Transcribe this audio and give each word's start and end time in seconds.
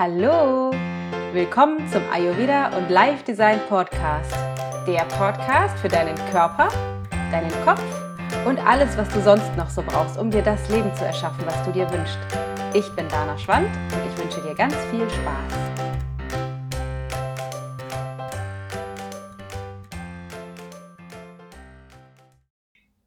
Hallo! 0.00 0.70
Willkommen 1.32 1.78
zum 1.90 2.08
Ayurveda 2.12 2.68
und 2.78 2.88
Life 2.88 3.24
Design 3.24 3.58
Podcast. 3.68 4.32
Der 4.86 5.02
Podcast 5.18 5.76
für 5.80 5.88
deinen 5.88 6.14
Körper, 6.30 6.68
deinen 7.32 7.50
Kopf 7.64 7.82
und 8.46 8.60
alles, 8.64 8.96
was 8.96 9.08
du 9.08 9.20
sonst 9.20 9.56
noch 9.56 9.68
so 9.68 9.82
brauchst, 9.82 10.16
um 10.16 10.30
dir 10.30 10.42
das 10.42 10.68
Leben 10.68 10.94
zu 10.94 11.04
erschaffen, 11.04 11.44
was 11.44 11.64
du 11.64 11.72
dir 11.72 11.90
wünschst. 11.90 12.16
Ich 12.74 12.88
bin 12.94 13.08
Dana 13.08 13.36
Schwand 13.38 13.66
und 13.66 14.12
ich 14.12 14.22
wünsche 14.22 14.40
dir 14.40 14.54
ganz 14.54 14.76
viel 14.92 15.10
Spaß. 15.10 15.68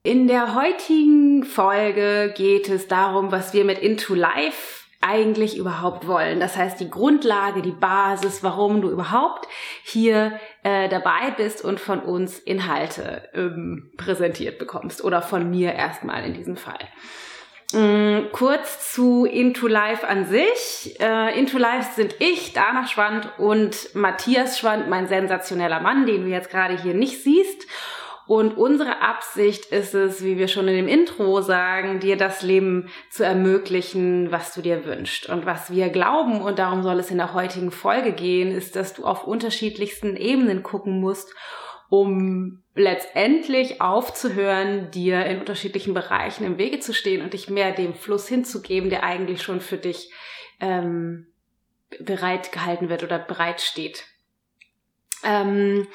In 0.04 0.28
der 0.28 0.56
heutigen 0.56 1.46
Folge 1.46 2.34
geht 2.36 2.68
es 2.68 2.90
darum, 2.90 3.32
was 3.32 3.54
wir 3.54 3.64
mit 3.64 3.80
Into 3.80 4.14
Life 4.14 4.71
eigentlich 5.02 5.58
überhaupt 5.58 6.08
wollen. 6.08 6.40
Das 6.40 6.56
heißt, 6.56 6.80
die 6.80 6.90
Grundlage, 6.90 7.62
die 7.62 7.72
Basis, 7.72 8.44
warum 8.44 8.82
du 8.82 8.90
überhaupt 8.90 9.48
hier 9.84 10.40
äh, 10.64 10.88
dabei 10.90 11.32
bist 11.36 11.64
und 11.64 11.80
von 11.80 12.00
uns 12.00 12.40
Inhalte 12.40 13.30
ähm, 13.34 13.92
präsentiert 13.98 14.60
bekommst 14.60 15.04
oder 15.04 15.22
von 15.22 15.50
mir 15.50 15.74
erstmal 15.74 16.24
in 16.24 16.34
diesem 16.34 16.56
Fall. 16.56 16.80
Ähm, 17.74 18.28
kurz 18.34 18.94
zu 18.94 19.26
Into 19.26 19.68
Life 19.68 20.08
an 20.08 20.26
sich. 20.26 21.00
Äh, 21.00 21.40
Into 21.40 21.58
Life 21.58 21.94
sind 21.96 22.16
ich, 22.20 22.54
Dana 22.54 22.86
Schwand 22.86 23.32
und 23.40 23.96
Matthias 23.96 24.60
Schwand, 24.60 24.90
mein 24.90 25.08
sensationeller 25.08 25.80
Mann, 25.80 26.06
den 26.06 26.24
du 26.24 26.30
jetzt 26.30 26.50
gerade 26.50 26.78
hier 26.78 26.94
nicht 26.94 27.24
siehst. 27.24 27.66
Und 28.32 28.58
unsere 28.58 29.02
Absicht 29.02 29.66
ist 29.66 29.94
es, 29.94 30.24
wie 30.24 30.38
wir 30.38 30.48
schon 30.48 30.66
in 30.70 30.76
dem 30.78 30.88
Intro 30.88 31.42
sagen, 31.42 32.00
dir 32.00 32.16
das 32.16 32.42
Leben 32.42 32.90
zu 33.10 33.26
ermöglichen, 33.26 34.32
was 34.32 34.54
du 34.54 34.62
dir 34.62 34.86
wünschst. 34.86 35.28
Und 35.28 35.46
was 35.46 35.70
wir 35.70 35.90
glauben, 35.90 36.40
und 36.40 36.58
darum 36.58 36.82
soll 36.82 36.98
es 37.00 37.12
in 37.12 37.18
der 37.18 37.34
heutigen 37.34 37.72
Folge 37.72 38.14
gehen, 38.14 38.56
ist, 38.56 38.78
dass 38.78 38.94
du 38.94 39.04
auf 39.04 39.28
unterschiedlichsten 39.28 40.16
Ebenen 40.16 40.64
gucken 40.64 41.02
musst, 41.02 41.36
um 41.90 42.64
letztendlich 42.74 43.82
aufzuhören, 43.82 44.92
dir 44.92 45.26
in 45.26 45.40
unterschiedlichen 45.40 45.94
Bereichen 45.94 46.46
im 46.46 46.58
Wege 46.58 46.80
zu 46.80 46.94
stehen 46.94 47.24
und 47.24 47.34
dich 47.34 47.50
mehr 47.50 47.74
dem 47.74 47.94
Fluss 47.94 48.30
hinzugeben, 48.30 48.90
der 48.90 49.04
eigentlich 49.04 49.42
schon 49.42 49.60
für 49.60 49.76
dich 49.76 50.10
ähm, 50.62 51.28
bereit 52.00 52.54
gehalten 52.54 52.88
wird 52.88 53.04
oder 53.04 53.20
bereit 53.20 53.60
steht. 53.60 54.06
Ähm, 55.26 55.86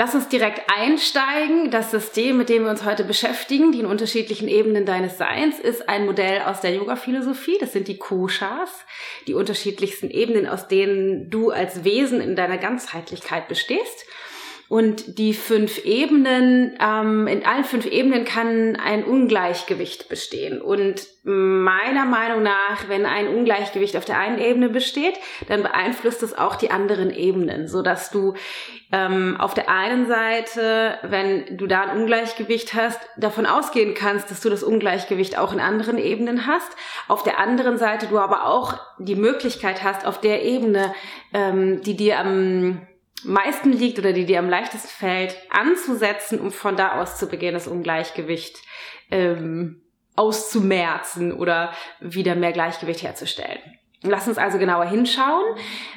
lass 0.00 0.14
uns 0.14 0.28
direkt 0.28 0.62
einsteigen. 0.74 1.70
Das 1.70 1.90
System, 1.90 2.38
mit 2.38 2.48
dem 2.48 2.62
wir 2.64 2.70
uns 2.70 2.86
heute 2.86 3.04
beschäftigen, 3.04 3.70
die 3.70 3.80
in 3.80 3.86
unterschiedlichen 3.86 4.48
Ebenen 4.48 4.86
deines 4.86 5.18
Seins, 5.18 5.60
ist 5.60 5.90
ein 5.90 6.06
Modell 6.06 6.40
aus 6.40 6.62
der 6.62 6.72
Yoga-Philosophie. 6.72 7.58
Das 7.60 7.74
sind 7.74 7.86
die 7.86 7.98
Koshas, 7.98 8.86
die 9.26 9.34
unterschiedlichsten 9.34 10.08
Ebenen, 10.08 10.46
aus 10.46 10.68
denen 10.68 11.28
du 11.28 11.50
als 11.50 11.84
Wesen 11.84 12.22
in 12.22 12.34
deiner 12.34 12.56
Ganzheitlichkeit 12.56 13.46
bestehst. 13.46 14.06
Und 14.70 15.18
die 15.18 15.34
fünf 15.34 15.84
Ebenen, 15.84 16.78
ähm, 16.80 17.26
in 17.26 17.44
allen 17.44 17.64
fünf 17.64 17.86
Ebenen 17.86 18.24
kann 18.24 18.76
ein 18.76 19.02
Ungleichgewicht 19.02 20.08
bestehen. 20.08 20.62
Und 20.62 21.08
meiner 21.24 22.04
Meinung 22.04 22.44
nach, 22.44 22.88
wenn 22.88 23.04
ein 23.04 23.26
Ungleichgewicht 23.26 23.96
auf 23.96 24.04
der 24.04 24.20
einen 24.20 24.38
Ebene 24.38 24.68
besteht, 24.68 25.14
dann 25.48 25.64
beeinflusst 25.64 26.22
es 26.22 26.38
auch 26.38 26.54
die 26.54 26.70
anderen 26.70 27.10
Ebenen, 27.10 27.66
so 27.66 27.82
dass 27.82 28.12
du 28.12 28.34
ähm, 28.92 29.36
auf 29.40 29.54
der 29.54 29.68
einen 29.68 30.06
Seite, 30.06 30.98
wenn 31.02 31.56
du 31.56 31.66
da 31.66 31.82
ein 31.82 31.98
Ungleichgewicht 31.98 32.72
hast, 32.72 33.00
davon 33.16 33.46
ausgehen 33.46 33.94
kannst, 33.94 34.30
dass 34.30 34.40
du 34.40 34.50
das 34.50 34.62
Ungleichgewicht 34.62 35.36
auch 35.36 35.52
in 35.52 35.58
anderen 35.58 35.98
Ebenen 35.98 36.46
hast. 36.46 36.76
Auf 37.08 37.24
der 37.24 37.40
anderen 37.40 37.76
Seite 37.76 38.06
du 38.06 38.20
aber 38.20 38.46
auch 38.46 38.78
die 39.00 39.16
Möglichkeit 39.16 39.82
hast, 39.82 40.06
auf 40.06 40.20
der 40.20 40.44
Ebene, 40.44 40.94
ähm, 41.34 41.80
die 41.82 41.96
dir 41.96 42.20
am 42.20 42.86
meisten 43.24 43.72
liegt 43.72 43.98
oder 43.98 44.12
die 44.12 44.26
dir 44.26 44.38
am 44.38 44.48
leichtesten 44.48 44.88
fällt, 44.88 45.36
anzusetzen, 45.50 46.40
um 46.40 46.52
von 46.52 46.76
da 46.76 47.00
aus 47.00 47.18
zu 47.18 47.28
beginnen, 47.28 47.54
das 47.54 47.68
Ungleichgewicht 47.68 48.58
ähm, 49.10 49.82
auszumerzen 50.16 51.32
oder 51.32 51.72
wieder 52.00 52.34
mehr 52.34 52.52
Gleichgewicht 52.52 53.02
herzustellen. 53.02 53.60
Lass 54.02 54.26
uns 54.28 54.38
also 54.38 54.58
genauer 54.58 54.86
hinschauen. 54.86 55.44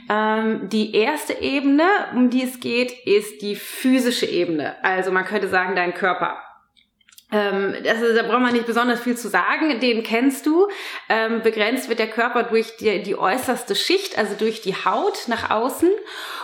Ähm, 0.10 0.68
die 0.70 0.94
erste 0.94 1.34
Ebene, 1.34 1.88
um 2.14 2.30
die 2.30 2.44
es 2.44 2.60
geht, 2.60 2.92
ist 3.06 3.42
die 3.42 3.56
physische 3.56 4.26
Ebene. 4.26 4.76
Also 4.84 5.12
man 5.12 5.24
könnte 5.24 5.48
sagen, 5.48 5.76
dein 5.76 5.94
Körper. 5.94 6.42
Ähm, 7.34 7.74
ist, 7.74 8.16
da 8.16 8.24
braucht 8.24 8.42
man 8.42 8.54
nicht 8.54 8.68
besonders 8.68 9.02
viel 9.02 9.18
zu 9.18 9.28
sagen, 9.28 9.80
den 9.80 10.04
kennst 10.04 10.46
du. 10.46 10.68
Ähm, 11.10 11.42
begrenzt 11.42 11.90
wird 11.90 12.00
der 12.00 12.10
Körper 12.10 12.44
durch 12.44 12.78
die, 12.78 13.02
die 13.02 13.18
äußerste 13.18 13.76
Schicht, 13.76 14.18
also 14.18 14.36
durch 14.38 14.62
die 14.62 14.76
Haut 14.76 15.28
nach 15.28 15.50
außen. 15.50 15.90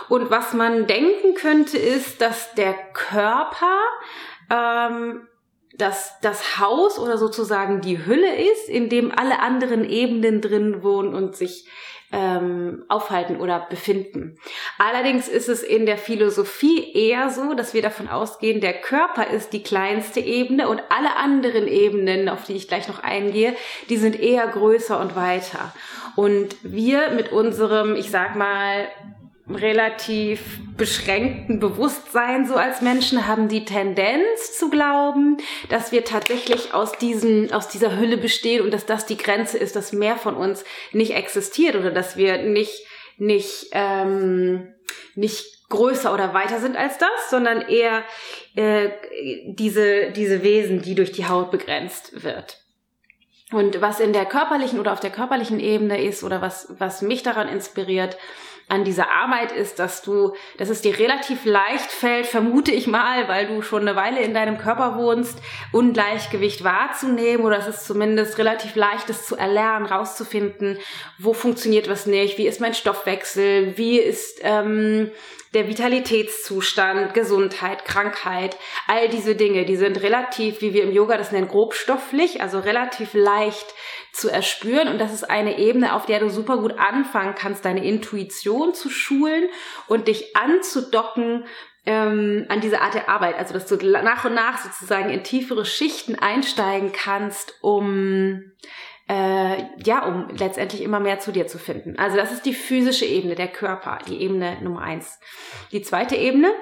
Und 0.08 0.30
was 0.30 0.52
man 0.52 0.88
denken 0.88 1.34
könnte, 1.34 1.78
ist, 1.78 2.20
dass 2.20 2.52
der 2.54 2.74
Körper 2.92 3.78
ähm, 4.50 5.28
dass 5.78 6.18
das 6.20 6.58
Haus 6.58 6.98
oder 6.98 7.16
sozusagen 7.16 7.80
die 7.80 8.04
Hülle 8.04 8.34
ist, 8.36 8.68
in 8.68 8.88
dem 8.88 9.12
alle 9.16 9.40
anderen 9.40 9.88
Ebenen 9.88 10.40
drin 10.40 10.82
wohnen 10.82 11.14
und 11.14 11.36
sich 11.36 11.66
ähm, 12.12 12.84
aufhalten 12.88 13.36
oder 13.36 13.66
befinden. 13.70 14.36
Allerdings 14.78 15.28
ist 15.28 15.48
es 15.48 15.62
in 15.62 15.86
der 15.86 15.98
Philosophie 15.98 16.92
eher 16.92 17.30
so, 17.30 17.54
dass 17.54 17.74
wir 17.74 17.82
davon 17.82 18.08
ausgehen, 18.08 18.60
der 18.60 18.74
Körper 18.74 19.28
ist 19.28 19.52
die 19.52 19.62
kleinste 19.62 20.20
Ebene 20.20 20.68
und 20.68 20.82
alle 20.88 21.16
anderen 21.16 21.68
Ebenen, 21.68 22.28
auf 22.28 22.44
die 22.44 22.54
ich 22.54 22.68
gleich 22.68 22.88
noch 22.88 23.02
eingehe, 23.02 23.54
die 23.88 23.96
sind 23.96 24.18
eher 24.18 24.46
größer 24.46 24.98
und 24.98 25.14
weiter. 25.14 25.72
Und 26.16 26.56
wir 26.62 27.10
mit 27.10 27.30
unserem, 27.32 27.94
ich 27.94 28.10
sag 28.10 28.34
mal, 28.34 28.88
relativ 29.54 30.40
beschränkten 30.76 31.60
Bewusstsein 31.60 32.46
so 32.46 32.54
als 32.54 32.80
Menschen 32.80 33.26
haben 33.26 33.48
die 33.48 33.64
Tendenz 33.64 34.58
zu 34.58 34.70
glauben, 34.70 35.36
dass 35.68 35.92
wir 35.92 36.04
tatsächlich 36.04 36.72
aus 36.72 36.92
diesen, 36.92 37.52
aus 37.52 37.68
dieser 37.68 37.98
Hülle 37.98 38.16
bestehen 38.16 38.62
und 38.62 38.72
dass 38.72 38.86
das 38.86 39.06
die 39.06 39.16
Grenze 39.16 39.58
ist, 39.58 39.76
dass 39.76 39.92
mehr 39.92 40.16
von 40.16 40.34
uns 40.34 40.64
nicht 40.92 41.14
existiert 41.14 41.76
oder 41.76 41.90
dass 41.90 42.16
wir 42.16 42.38
nicht, 42.38 42.84
nicht, 43.18 43.66
ähm, 43.72 44.74
nicht 45.14 45.68
größer 45.68 46.12
oder 46.12 46.34
weiter 46.34 46.58
sind 46.58 46.76
als 46.76 46.98
das, 46.98 47.30
sondern 47.30 47.62
eher 47.62 48.02
äh, 48.56 48.90
diese, 49.46 50.10
diese 50.12 50.42
Wesen, 50.42 50.82
die 50.82 50.94
durch 50.94 51.12
die 51.12 51.28
Haut 51.28 51.50
begrenzt 51.50 52.22
wird. 52.22 52.58
Und 53.52 53.80
was 53.80 53.98
in 53.98 54.12
der 54.12 54.26
körperlichen 54.26 54.78
oder 54.78 54.92
auf 54.92 55.00
der 55.00 55.10
körperlichen 55.10 55.58
Ebene 55.58 56.02
ist 56.02 56.22
oder 56.22 56.40
was, 56.40 56.72
was 56.78 57.02
mich 57.02 57.22
daran 57.22 57.48
inspiriert, 57.48 58.16
an 58.70 58.84
dieser 58.84 59.10
Arbeit 59.10 59.50
ist, 59.50 59.80
dass 59.80 60.00
du, 60.00 60.32
dass 60.56 60.68
es 60.68 60.80
dir 60.80 60.98
relativ 60.98 61.44
leicht 61.44 61.90
fällt, 61.90 62.26
vermute 62.26 62.70
ich 62.70 62.86
mal, 62.86 63.28
weil 63.28 63.48
du 63.48 63.62
schon 63.62 63.82
eine 63.82 63.96
Weile 63.96 64.20
in 64.20 64.32
deinem 64.32 64.58
Körper 64.58 64.96
wohnst, 64.96 65.38
Ungleichgewicht 65.72 66.62
wahrzunehmen 66.62 67.44
oder 67.44 67.58
es 67.58 67.66
ist 67.66 67.84
zumindest 67.84 68.38
relativ 68.38 68.76
leicht, 68.76 69.10
es 69.10 69.26
zu 69.26 69.36
erlernen, 69.36 69.86
rauszufinden, 69.86 70.78
wo 71.18 71.32
funktioniert 71.32 71.88
was 71.88 72.06
nicht, 72.06 72.38
wie 72.38 72.46
ist 72.46 72.60
mein 72.60 72.74
Stoffwechsel, 72.74 73.76
wie 73.76 73.98
ist 73.98 74.38
ähm, 74.42 75.10
der 75.52 75.66
Vitalitätszustand, 75.66 77.12
Gesundheit, 77.12 77.84
Krankheit, 77.84 78.56
all 78.86 79.08
diese 79.08 79.34
Dinge, 79.34 79.64
die 79.64 79.76
sind 79.76 80.00
relativ, 80.00 80.60
wie 80.60 80.74
wir 80.74 80.84
im 80.84 80.92
Yoga 80.92 81.16
das 81.16 81.32
nennen, 81.32 81.48
grobstofflich, 81.48 82.40
also 82.40 82.60
relativ 82.60 83.14
leicht 83.14 83.74
zu 84.12 84.28
erspüren. 84.28 84.88
Und 84.88 84.98
das 84.98 85.12
ist 85.12 85.28
eine 85.28 85.58
Ebene, 85.58 85.94
auf 85.94 86.06
der 86.06 86.20
du 86.20 86.30
super 86.30 86.58
gut 86.58 86.78
anfangen 86.78 87.34
kannst, 87.34 87.64
deine 87.64 87.84
Intuition 87.84 88.74
zu 88.74 88.90
schulen 88.90 89.48
und 89.86 90.08
dich 90.08 90.36
anzudocken 90.36 91.44
ähm, 91.86 92.46
an 92.48 92.60
diese 92.60 92.80
Art 92.80 92.94
der 92.94 93.08
Arbeit. 93.08 93.36
Also, 93.38 93.54
dass 93.54 93.66
du 93.66 93.76
nach 93.76 94.24
und 94.24 94.34
nach 94.34 94.58
sozusagen 94.58 95.10
in 95.10 95.24
tiefere 95.24 95.64
Schichten 95.64 96.16
einsteigen 96.16 96.92
kannst, 96.92 97.54
um 97.62 98.52
äh, 99.10 99.64
ja, 99.84 100.06
um 100.06 100.28
letztendlich 100.36 100.82
immer 100.82 101.00
mehr 101.00 101.18
zu 101.18 101.32
dir 101.32 101.48
zu 101.48 101.58
finden. 101.58 101.98
Also 101.98 102.16
das 102.16 102.30
ist 102.30 102.46
die 102.46 102.54
physische 102.54 103.04
Ebene, 103.04 103.34
der 103.34 103.48
Körper, 103.48 103.98
die 104.06 104.22
Ebene 104.22 104.58
Nummer 104.62 104.82
eins. 104.82 105.18
Die 105.72 105.82
zweite 105.82 106.14
Ebene 106.14 106.52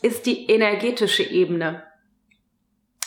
ist 0.00 0.24
die 0.24 0.46
energetische 0.50 1.22
Ebene. 1.22 1.84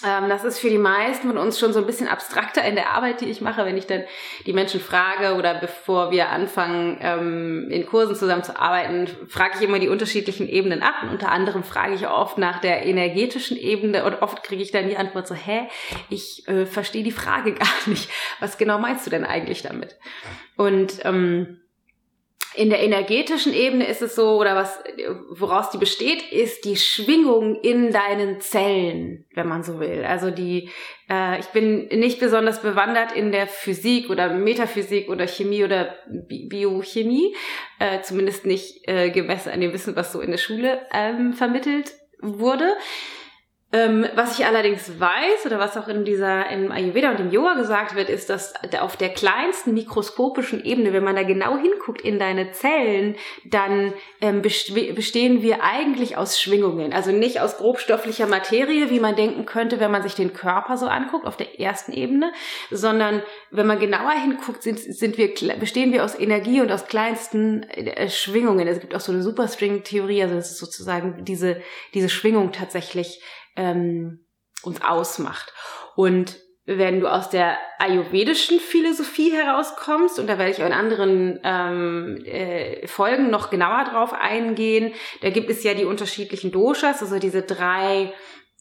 Ähm, 0.05 0.29
das 0.29 0.43
ist 0.43 0.59
für 0.59 0.69
die 0.69 0.77
meisten 0.77 1.27
von 1.27 1.37
uns 1.37 1.59
schon 1.59 1.73
so 1.73 1.79
ein 1.79 1.85
bisschen 1.85 2.07
abstrakter 2.07 2.63
in 2.63 2.75
der 2.75 2.91
Arbeit, 2.91 3.21
die 3.21 3.29
ich 3.29 3.41
mache, 3.41 3.65
wenn 3.65 3.77
ich 3.77 3.87
dann 3.87 4.03
die 4.45 4.53
Menschen 4.53 4.79
frage 4.79 5.35
oder 5.35 5.53
bevor 5.55 6.11
wir 6.11 6.29
anfangen, 6.29 6.97
ähm, 7.01 7.67
in 7.69 7.85
Kursen 7.85 8.15
zusammen 8.15 8.43
zu 8.43 8.59
arbeiten, 8.59 9.07
frage 9.27 9.55
ich 9.57 9.67
immer 9.67 9.79
die 9.79 9.89
unterschiedlichen 9.89 10.49
Ebenen 10.49 10.83
ab. 10.83 10.95
Und 11.03 11.09
unter 11.09 11.31
anderem 11.31 11.63
frage 11.63 11.95
ich 11.95 12.07
oft 12.07 12.37
nach 12.37 12.59
der 12.59 12.85
energetischen 12.85 13.57
Ebene 13.57 14.03
und 14.03 14.21
oft 14.21 14.43
kriege 14.43 14.61
ich 14.61 14.71
dann 14.71 14.89
die 14.89 14.97
Antwort 14.97 15.27
so, 15.27 15.35
hä, 15.35 15.67
ich 16.09 16.47
äh, 16.47 16.65
verstehe 16.65 17.03
die 17.03 17.11
Frage 17.11 17.53
gar 17.55 17.67
nicht. 17.85 18.09
Was 18.39 18.57
genau 18.57 18.79
meinst 18.79 19.05
du 19.05 19.09
denn 19.09 19.25
eigentlich 19.25 19.61
damit? 19.61 19.97
Und 20.57 21.05
ähm, 21.05 21.59
in 22.55 22.69
der 22.69 22.81
energetischen 22.81 23.53
Ebene 23.53 23.85
ist 23.87 24.01
es 24.01 24.15
so, 24.15 24.39
oder 24.39 24.55
was, 24.55 24.79
woraus 25.29 25.69
die 25.71 25.77
besteht, 25.77 26.31
ist 26.31 26.65
die 26.65 26.75
Schwingung 26.75 27.55
in 27.61 27.91
deinen 27.91 28.39
Zellen, 28.41 29.25
wenn 29.33 29.47
man 29.47 29.63
so 29.63 29.79
will. 29.79 30.03
Also 30.03 30.29
die, 30.29 30.69
äh, 31.09 31.39
ich 31.39 31.47
bin 31.47 31.87
nicht 31.87 32.19
besonders 32.19 32.61
bewandert 32.61 33.11
in 33.11 33.31
der 33.31 33.47
Physik 33.47 34.09
oder 34.09 34.33
Metaphysik 34.33 35.09
oder 35.09 35.27
Chemie 35.27 35.63
oder 35.63 35.95
Bi 36.27 36.47
Biochemie, 36.47 37.35
äh, 37.79 38.01
zumindest 38.01 38.45
nicht 38.45 38.87
äh, 38.87 39.09
gemessen 39.09 39.51
an 39.51 39.61
dem 39.61 39.73
Wissen, 39.73 39.95
was 39.95 40.11
so 40.11 40.21
in 40.21 40.31
der 40.31 40.37
Schule 40.37 40.81
ähm, 40.93 41.33
vermittelt 41.33 41.93
wurde. 42.21 42.73
Ähm, 43.75 44.05
was 44.13 44.37
ich 44.37 44.45
allerdings 44.45 44.99
weiß 44.99 45.47
oder 45.47 45.57
was 45.57 45.75
auch 45.77 45.87
in 45.87 46.05
dieser 46.05 46.47
im 46.51 46.71
Ayurveda 46.71 47.09
und 47.09 47.19
im 47.19 47.31
Yoga 47.31 47.55
gesagt 47.55 47.95
wird, 47.95 48.07
ist, 48.07 48.29
dass 48.29 48.53
auf 48.79 48.97
der 48.97 49.09
kleinsten 49.09 49.73
mikroskopischen 49.73 50.63
Ebene, 50.63 50.93
wenn 50.93 51.03
man 51.03 51.15
da 51.15 51.23
genau 51.23 51.57
hinguckt 51.57 52.01
in 52.01 52.19
deine 52.19 52.51
Zellen, 52.51 53.15
dann 53.45 53.93
ähm, 54.21 54.43
bestehen 54.43 55.41
wir 55.41 55.63
eigentlich 55.63 56.17
aus 56.17 56.39
Schwingungen, 56.39 56.93
also 56.93 57.11
nicht 57.11 57.41
aus 57.41 57.57
grobstofflicher 57.57 58.27
Materie, 58.27 58.91
wie 58.91 58.99
man 58.99 59.15
denken 59.15 59.47
könnte, 59.47 59.79
wenn 59.79 59.89
man 59.89 60.03
sich 60.03 60.13
den 60.13 60.33
Körper 60.33 60.77
so 60.77 60.85
anguckt 60.85 61.25
auf 61.25 61.35
der 61.35 61.59
ersten 61.59 61.93
Ebene, 61.93 62.31
sondern 62.69 63.23
wenn 63.49 63.65
man 63.65 63.79
genauer 63.79 64.11
hinguckt, 64.11 64.61
sind, 64.61 64.77
sind 64.77 65.17
wir 65.17 65.33
bestehen 65.59 65.91
wir 65.91 66.03
aus 66.03 66.13
Energie 66.19 66.61
und 66.61 66.71
aus 66.71 66.85
kleinsten 66.85 67.63
äh, 67.63 68.07
Schwingungen. 68.07 68.67
Es 68.67 68.79
gibt 68.79 68.93
auch 68.93 68.99
so 68.99 69.11
eine 69.11 69.23
Superstring-Theorie, 69.23 70.21
also 70.21 70.35
das 70.35 70.51
ist 70.51 70.59
sozusagen 70.59 71.25
diese 71.25 71.59
diese 71.95 72.09
Schwingung 72.09 72.51
tatsächlich 72.51 73.19
ähm, 73.55 74.25
uns 74.63 74.81
ausmacht. 74.81 75.53
Und 75.95 76.39
wenn 76.65 77.01
du 77.01 77.11
aus 77.11 77.29
der 77.29 77.57
ayurvedischen 77.77 78.59
Philosophie 78.59 79.31
herauskommst, 79.31 80.17
und 80.17 80.27
da 80.27 80.37
werde 80.37 80.51
ich 80.51 80.61
auch 80.61 80.67
in 80.67 80.73
anderen 80.73 81.39
ähm, 81.43 82.23
äh, 82.25 82.87
Folgen 82.87 83.29
noch 83.29 83.49
genauer 83.49 83.83
drauf 83.83 84.13
eingehen, 84.13 84.93
da 85.21 85.29
gibt 85.29 85.49
es 85.49 85.63
ja 85.63 85.73
die 85.73 85.83
unterschiedlichen 85.83 86.51
Doshas, 86.51 87.01
also 87.01 87.19
diese 87.19 87.41
drei 87.41 88.13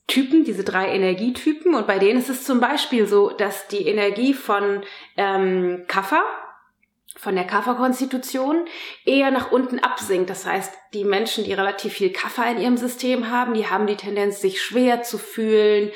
Typen, 0.09 0.43
diese 0.43 0.65
drei 0.65 0.89
Energietypen, 0.89 1.75
und 1.75 1.87
bei 1.87 2.01
denen 2.01 2.19
ist 2.19 2.29
es 2.29 2.45
zum 2.45 2.59
Beispiel 2.59 3.07
so, 3.07 3.31
dass 3.31 3.69
die 3.69 3.87
Energie 3.87 4.35
von 4.35 4.83
ähm, 5.17 5.85
Kapha, 5.87 6.23
von 7.17 7.35
der 7.35 7.45
Kafferkonstitution 7.45 8.65
eher 9.05 9.31
nach 9.31 9.53
unten 9.53 9.79
absinkt. 9.79 10.31
Das 10.31 10.47
heißt, 10.47 10.73
die 10.95 11.05
Menschen, 11.05 11.45
die 11.45 11.53
relativ 11.53 11.95
viel 11.95 12.13
Kaffer 12.13 12.51
in 12.51 12.61
ihrem 12.61 12.77
System 12.77 13.31
haben, 13.31 13.55
die 13.55 13.69
haben 13.69 13.87
die 13.87 13.97
Tendenz, 13.97 14.41
sich 14.41 14.63
schwer 14.63 15.03
zu 15.03 15.19
fühlen, 15.19 15.91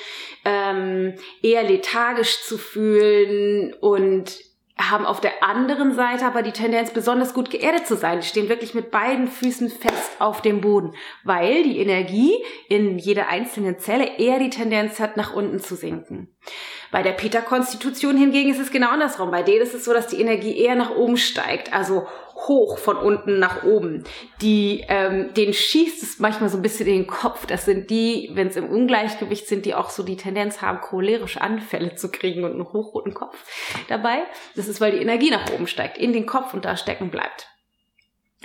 ähm, 0.44 1.14
eher 1.42 1.64
lethargisch 1.64 2.42
zu 2.42 2.58
fühlen 2.58 3.74
und 3.74 4.38
haben 4.78 5.06
auf 5.06 5.20
der 5.20 5.42
anderen 5.42 5.94
Seite 5.94 6.26
aber 6.26 6.42
die 6.42 6.52
Tendenz, 6.52 6.90
besonders 6.90 7.32
gut 7.32 7.50
geerdet 7.50 7.86
zu 7.86 7.96
sein. 7.96 8.20
Die 8.20 8.26
stehen 8.26 8.50
wirklich 8.50 8.74
mit 8.74 8.90
beiden 8.90 9.26
Füßen 9.26 9.70
fest 9.70 10.12
auf 10.18 10.42
dem 10.42 10.60
Boden, 10.60 10.94
weil 11.24 11.62
die 11.62 11.78
Energie 11.78 12.34
in 12.68 12.98
jeder 12.98 13.28
einzelnen 13.28 13.78
Zelle 13.78 14.18
eher 14.18 14.38
die 14.38 14.50
Tendenz 14.50 15.00
hat, 15.00 15.16
nach 15.16 15.32
unten 15.32 15.60
zu 15.60 15.76
sinken. 15.76 16.28
Bei 16.92 17.02
der 17.02 17.12
Peter-Konstitution 17.12 18.18
hingegen 18.18 18.50
ist 18.50 18.60
es 18.60 18.70
genau 18.70 18.90
andersrum. 18.90 19.30
Bei 19.30 19.42
denen 19.42 19.62
ist 19.62 19.74
es 19.74 19.84
so, 19.84 19.94
dass 19.94 20.08
die 20.08 20.20
Energie 20.20 20.58
eher 20.58 20.76
nach 20.76 20.94
oben 20.94 21.16
steigt, 21.16 21.72
also 21.72 22.06
hoch 22.36 22.78
von 22.78 22.96
unten 22.96 23.38
nach 23.38 23.64
oben. 23.64 24.04
Die, 24.42 24.84
ähm, 24.88 25.32
den 25.34 25.52
schießt 25.52 26.02
es 26.02 26.18
manchmal 26.18 26.48
so 26.48 26.58
ein 26.58 26.62
bisschen 26.62 26.86
in 26.86 27.02
den 27.02 27.06
Kopf. 27.06 27.46
Das 27.46 27.64
sind 27.64 27.90
die, 27.90 28.30
wenn 28.34 28.48
es 28.48 28.56
im 28.56 28.68
Ungleichgewicht 28.68 29.48
sind, 29.48 29.64
die 29.64 29.74
auch 29.74 29.90
so 29.90 30.02
die 30.02 30.16
Tendenz 30.16 30.60
haben, 30.62 30.80
cholerische 30.80 31.40
Anfälle 31.40 31.94
zu 31.94 32.10
kriegen 32.10 32.44
und 32.44 32.52
einen 32.52 32.72
hochroten 32.72 33.14
Kopf 33.14 33.36
dabei. 33.88 34.18
Das 34.54 34.68
ist, 34.68 34.80
weil 34.80 34.92
die 34.92 35.02
Energie 35.02 35.30
nach 35.30 35.50
oben 35.52 35.66
steigt, 35.66 35.98
in 35.98 36.12
den 36.12 36.26
Kopf 36.26 36.54
und 36.54 36.64
da 36.64 36.76
stecken 36.76 37.10
bleibt. 37.10 37.48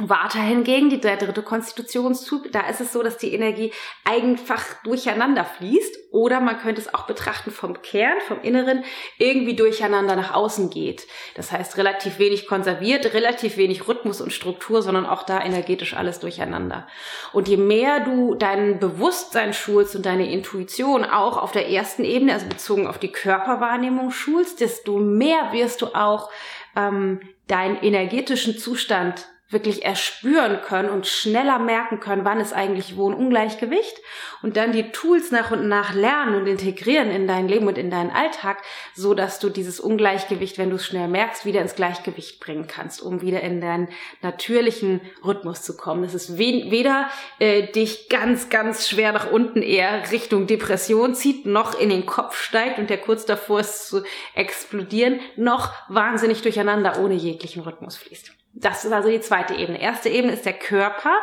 Vata 0.09 0.39
hingegen, 0.39 0.89
die, 0.89 0.99
der 0.99 1.17
dritte 1.17 1.43
Konstitutionszug, 1.43 2.51
da 2.51 2.67
ist 2.67 2.81
es 2.81 2.93
so, 2.93 3.03
dass 3.03 3.17
die 3.17 3.33
Energie 3.33 3.71
einfach 4.03 4.63
durcheinander 4.83 5.45
fließt 5.45 6.01
oder 6.11 6.41
man 6.41 6.59
könnte 6.59 6.81
es 6.81 6.93
auch 6.93 7.07
betrachten 7.07 7.51
vom 7.51 7.81
Kern, 7.81 8.19
vom 8.27 8.41
Inneren, 8.41 8.83
irgendwie 9.17 9.55
durcheinander 9.55 10.15
nach 10.15 10.33
außen 10.33 10.69
geht. 10.69 11.07
Das 11.35 11.51
heißt, 11.51 11.77
relativ 11.77 12.19
wenig 12.19 12.47
konserviert, 12.47 13.13
relativ 13.13 13.57
wenig 13.57 13.87
Rhythmus 13.87 14.21
und 14.21 14.33
Struktur, 14.33 14.81
sondern 14.81 15.05
auch 15.05 15.23
da 15.23 15.41
energetisch 15.41 15.93
alles 15.93 16.19
durcheinander. 16.19 16.87
Und 17.31 17.47
je 17.47 17.57
mehr 17.57 18.01
du 18.01 18.35
dein 18.35 18.79
Bewusstsein 18.79 19.53
schulst 19.53 19.95
und 19.95 20.05
deine 20.05 20.31
Intuition 20.31 21.05
auch 21.05 21.37
auf 21.37 21.51
der 21.51 21.69
ersten 21.69 22.03
Ebene, 22.03 22.33
also 22.33 22.47
bezogen 22.47 22.87
auf 22.87 22.99
die 22.99 23.11
Körperwahrnehmung 23.11 24.11
schulst, 24.11 24.59
desto 24.59 24.97
mehr 24.97 25.53
wirst 25.53 25.81
du 25.81 25.87
auch 25.87 26.29
ähm, 26.75 27.21
deinen 27.47 27.77
energetischen 27.81 28.57
Zustand 28.57 29.27
wirklich 29.51 29.83
erspüren 29.85 30.61
können 30.61 30.89
und 30.89 31.07
schneller 31.07 31.59
merken 31.59 31.99
können, 31.99 32.25
wann 32.25 32.39
ist 32.39 32.53
eigentlich 32.53 32.97
wo 32.97 33.09
ein 33.09 33.15
Ungleichgewicht 33.15 33.97
und 34.41 34.57
dann 34.57 34.71
die 34.71 34.91
Tools 34.91 35.31
nach 35.31 35.51
und 35.51 35.67
nach 35.67 35.93
lernen 35.93 36.35
und 36.35 36.47
integrieren 36.47 37.11
in 37.11 37.27
dein 37.27 37.47
Leben 37.47 37.67
und 37.67 37.77
in 37.77 37.91
deinen 37.91 38.11
Alltag, 38.11 38.61
so 38.95 39.13
dass 39.13 39.39
du 39.39 39.49
dieses 39.49 39.79
Ungleichgewicht, 39.79 40.57
wenn 40.57 40.69
du 40.69 40.77
es 40.77 40.85
schnell 40.85 41.07
merkst, 41.07 41.45
wieder 41.45 41.61
ins 41.61 41.75
Gleichgewicht 41.75 42.39
bringen 42.39 42.67
kannst, 42.67 43.01
um 43.01 43.21
wieder 43.21 43.41
in 43.41 43.61
deinen 43.61 43.89
natürlichen 44.21 45.01
Rhythmus 45.23 45.61
zu 45.63 45.75
kommen. 45.75 46.03
Das 46.03 46.13
ist 46.13 46.37
weder 46.37 47.09
äh, 47.39 47.67
dich 47.71 48.09
ganz, 48.09 48.49
ganz 48.49 48.87
schwer 48.87 49.11
nach 49.11 49.31
unten 49.31 49.61
eher 49.61 50.11
Richtung 50.11 50.47
Depression 50.47 51.13
zieht, 51.13 51.45
noch 51.45 51.79
in 51.79 51.89
den 51.89 52.05
Kopf 52.05 52.41
steigt 52.41 52.79
und 52.79 52.89
der 52.89 52.97
kurz 52.97 53.25
davor 53.25 53.59
ist 53.59 53.89
zu 53.89 54.03
explodieren, 54.33 55.19
noch 55.35 55.71
wahnsinnig 55.89 56.41
durcheinander 56.41 56.99
ohne 56.99 57.15
jeglichen 57.15 57.63
Rhythmus 57.63 57.97
fließt. 57.97 58.31
Das 58.53 58.85
ist 58.85 58.91
also 58.91 59.09
die 59.09 59.21
zweite 59.21 59.55
Ebene. 59.55 59.81
Erste 59.81 60.09
Ebene 60.09 60.33
ist 60.33 60.45
der 60.45 60.53
Körper. 60.53 61.21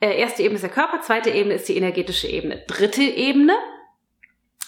Äh, 0.00 0.18
erste 0.18 0.42
Ebene 0.42 0.56
ist 0.56 0.62
der 0.62 0.70
Körper, 0.70 1.00
zweite 1.00 1.30
Ebene 1.30 1.54
ist 1.54 1.68
die 1.68 1.76
energetische 1.76 2.28
Ebene. 2.28 2.62
Dritte 2.66 3.02
Ebene, 3.02 3.54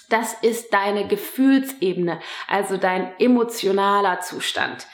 das 0.08 0.34
ist 0.42 0.72
deine 0.72 1.06
Gefühlsebene, 1.06 2.20
also 2.48 2.76
dein 2.76 3.12
emotionaler 3.18 4.20
Zustand. 4.20 4.86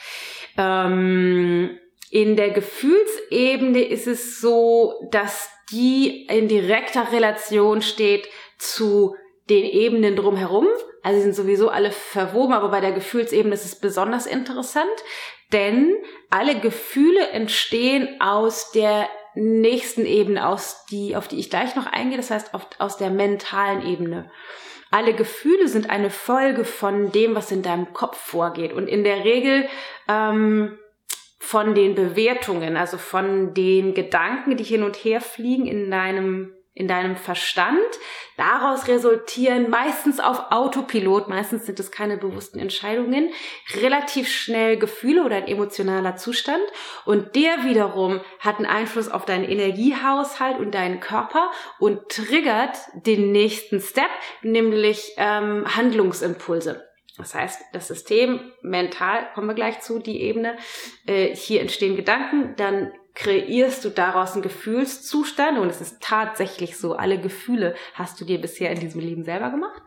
Ähm, 0.57 1.79
in 2.11 2.35
der 2.35 2.51
Gefühlsebene 2.51 3.81
ist 3.81 4.07
es 4.07 4.39
so, 4.39 5.07
dass 5.11 5.49
die 5.71 6.25
in 6.27 6.47
direkter 6.47 7.11
Relation 7.11 7.81
steht 7.81 8.27
zu 8.57 9.15
den 9.49 9.65
Ebenen 9.65 10.15
drumherum. 10.15 10.67
Also 11.07 11.19
sie 11.19 11.23
sind 11.23 11.35
sowieso 11.35 11.69
alle 11.69 11.91
verwoben, 11.91 12.51
aber 12.51 12.67
bei 12.67 12.81
der 12.81 12.91
Gefühlsebene 12.91 13.53
ist 13.53 13.63
es 13.63 13.79
besonders 13.79 14.25
interessant, 14.25 14.91
denn 15.53 15.95
alle 16.29 16.59
Gefühle 16.59 17.29
entstehen 17.29 18.19
aus 18.19 18.71
der 18.73 19.07
nächsten 19.33 20.05
Ebene, 20.05 20.45
aus 20.45 20.85
die, 20.91 21.15
auf 21.15 21.29
die 21.29 21.39
ich 21.39 21.49
gleich 21.49 21.77
noch 21.77 21.85
eingehe, 21.85 22.17
das 22.17 22.29
heißt 22.29 22.53
auf, 22.53 22.67
aus 22.79 22.97
der 22.97 23.09
mentalen 23.09 23.87
Ebene. 23.87 24.29
Alle 24.91 25.13
Gefühle 25.13 25.69
sind 25.69 25.89
eine 25.89 26.09
Folge 26.09 26.65
von 26.65 27.13
dem, 27.13 27.35
was 27.35 27.53
in 27.53 27.61
deinem 27.61 27.93
Kopf 27.93 28.17
vorgeht 28.17 28.73
und 28.73 28.89
in 28.89 29.05
der 29.05 29.23
Regel 29.23 29.69
ähm, 30.09 30.77
von 31.39 31.73
den 31.73 31.95
Bewertungen, 31.95 32.75
also 32.75 32.97
von 32.97 33.53
den 33.53 33.93
Gedanken, 33.93 34.57
die 34.57 34.65
hin 34.65 34.83
und 34.83 34.97
her 34.97 35.21
fliegen 35.21 35.67
in 35.67 35.89
deinem 35.89 36.51
in 36.77 36.87
deinem 36.87 37.15
Verstand. 37.15 37.79
Daraus 38.37 38.87
resultieren 38.87 39.69
meistens 39.69 40.19
auf 40.19 40.51
Autopilot, 40.51 41.27
meistens 41.27 41.65
sind 41.65 41.79
es 41.79 41.91
keine 41.91 42.17
bewussten 42.17 42.59
Entscheidungen, 42.59 43.31
relativ 43.81 44.29
schnell 44.29 44.77
Gefühle 44.77 45.23
oder 45.23 45.37
ein 45.37 45.47
emotionaler 45.47 46.17
Zustand. 46.17 46.63
Und 47.05 47.35
der 47.35 47.63
wiederum 47.63 48.21
hat 48.39 48.57
einen 48.57 48.67
Einfluss 48.67 49.09
auf 49.09 49.25
deinen 49.25 49.45
Energiehaushalt 49.49 50.59
und 50.59 50.75
deinen 50.75 50.99
Körper 50.99 51.51
und 51.79 52.09
triggert 52.09 52.77
den 52.93 53.31
nächsten 53.31 53.81
Step, 53.81 54.11
nämlich 54.43 55.13
ähm, 55.17 55.65
Handlungsimpulse. 55.75 56.87
Das 57.17 57.33
heißt, 57.33 57.59
das 57.73 57.87
System 57.87 58.51
mental, 58.61 59.29
kommen 59.33 59.47
wir 59.47 59.55
gleich 59.55 59.79
zu, 59.79 59.97
die 59.97 60.21
Ebene, 60.21 60.57
äh, 61.07 61.35
hier 61.35 61.61
entstehen 61.61 61.95
Gedanken, 61.95 62.53
dann 62.57 62.91
kreierst 63.17 63.83
du 63.83 63.89
daraus 63.89 64.33
einen 64.33 64.43
Gefühlszustand 64.43 65.57
und 65.57 65.69
es 65.69 65.81
ist 65.81 65.99
tatsächlich 66.01 66.77
so, 66.77 66.93
alle 66.93 67.19
Gefühle 67.19 67.73
hast 67.95 68.21
du 68.21 68.25
dir 68.25 68.39
bisher 68.39 68.69
in 68.69 68.79
diesem 68.79 69.01
Leben 69.01 69.23
selber 69.23 69.49
gemacht. 69.49 69.81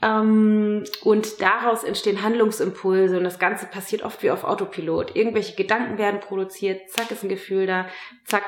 Ähm, 0.00 0.84
und 1.02 1.40
daraus 1.40 1.82
entstehen 1.82 2.22
Handlungsimpulse 2.22 3.16
und 3.16 3.24
das 3.24 3.40
Ganze 3.40 3.66
passiert 3.66 4.04
oft 4.04 4.22
wie 4.22 4.30
auf 4.30 4.44
Autopilot. 4.44 5.16
Irgendwelche 5.16 5.56
Gedanken 5.56 5.98
werden 5.98 6.20
produziert, 6.20 6.88
zack 6.90 7.10
ist 7.10 7.24
ein 7.24 7.28
Gefühl 7.28 7.66
da, 7.66 7.86
zack 8.24 8.44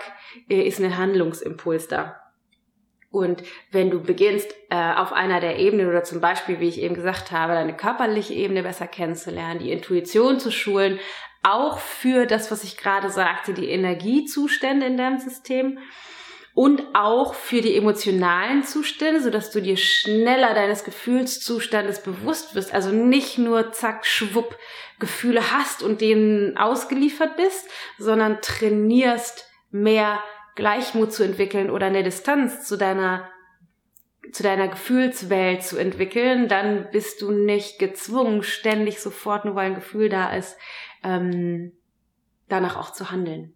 äh, 0.48 0.62
ist 0.62 0.78
ein 0.78 0.96
Handlungsimpuls 0.96 1.88
da. 1.88 2.20
Und 3.10 3.42
wenn 3.72 3.90
du 3.90 4.00
beginnst, 4.00 4.54
äh, 4.70 4.94
auf 4.94 5.12
einer 5.12 5.40
der 5.40 5.58
Ebenen 5.58 5.88
oder 5.88 6.04
zum 6.04 6.20
Beispiel, 6.20 6.60
wie 6.60 6.68
ich 6.68 6.80
eben 6.80 6.94
gesagt 6.94 7.32
habe, 7.32 7.54
deine 7.54 7.76
körperliche 7.76 8.34
Ebene 8.34 8.62
besser 8.62 8.86
kennenzulernen, 8.86 9.58
die 9.58 9.72
Intuition 9.72 10.38
zu 10.38 10.52
schulen, 10.52 11.00
auch 11.42 11.78
für 11.78 12.26
das, 12.26 12.50
was 12.50 12.64
ich 12.64 12.76
gerade 12.76 13.10
sagte, 13.10 13.52
die 13.52 13.68
Energiezustände 13.68 14.86
in 14.86 14.96
deinem 14.96 15.18
System 15.18 15.78
und 16.54 16.82
auch 16.94 17.34
für 17.34 17.62
die 17.62 17.76
emotionalen 17.76 18.62
Zustände, 18.62 19.22
sodass 19.22 19.50
du 19.50 19.62
dir 19.62 19.76
schneller 19.76 20.54
deines 20.54 20.84
Gefühlszustandes 20.84 22.02
bewusst 22.02 22.54
wirst. 22.54 22.74
Also 22.74 22.90
nicht 22.90 23.38
nur 23.38 23.72
zack, 23.72 24.06
schwupp 24.06 24.56
Gefühle 24.98 25.50
hast 25.50 25.82
und 25.82 26.00
denen 26.00 26.56
ausgeliefert 26.56 27.36
bist, 27.36 27.68
sondern 27.98 28.40
trainierst 28.42 29.48
mehr 29.70 30.22
Gleichmut 30.54 31.12
zu 31.12 31.24
entwickeln 31.24 31.70
oder 31.70 31.86
eine 31.86 32.02
Distanz 32.02 32.66
zu 32.66 32.76
deiner 32.76 33.28
zu 34.30 34.42
deiner 34.42 34.68
Gefühlswelt 34.68 35.62
zu 35.62 35.76
entwickeln, 35.76 36.48
dann 36.48 36.88
bist 36.90 37.20
du 37.20 37.32
nicht 37.32 37.78
gezwungen, 37.78 38.42
ständig 38.42 39.00
sofort, 39.00 39.44
nur 39.44 39.56
weil 39.56 39.66
ein 39.66 39.74
Gefühl 39.74 40.08
da 40.08 40.34
ist, 40.34 40.56
ähm, 41.02 41.72
danach 42.48 42.76
auch 42.76 42.92
zu 42.92 43.10
handeln. 43.10 43.54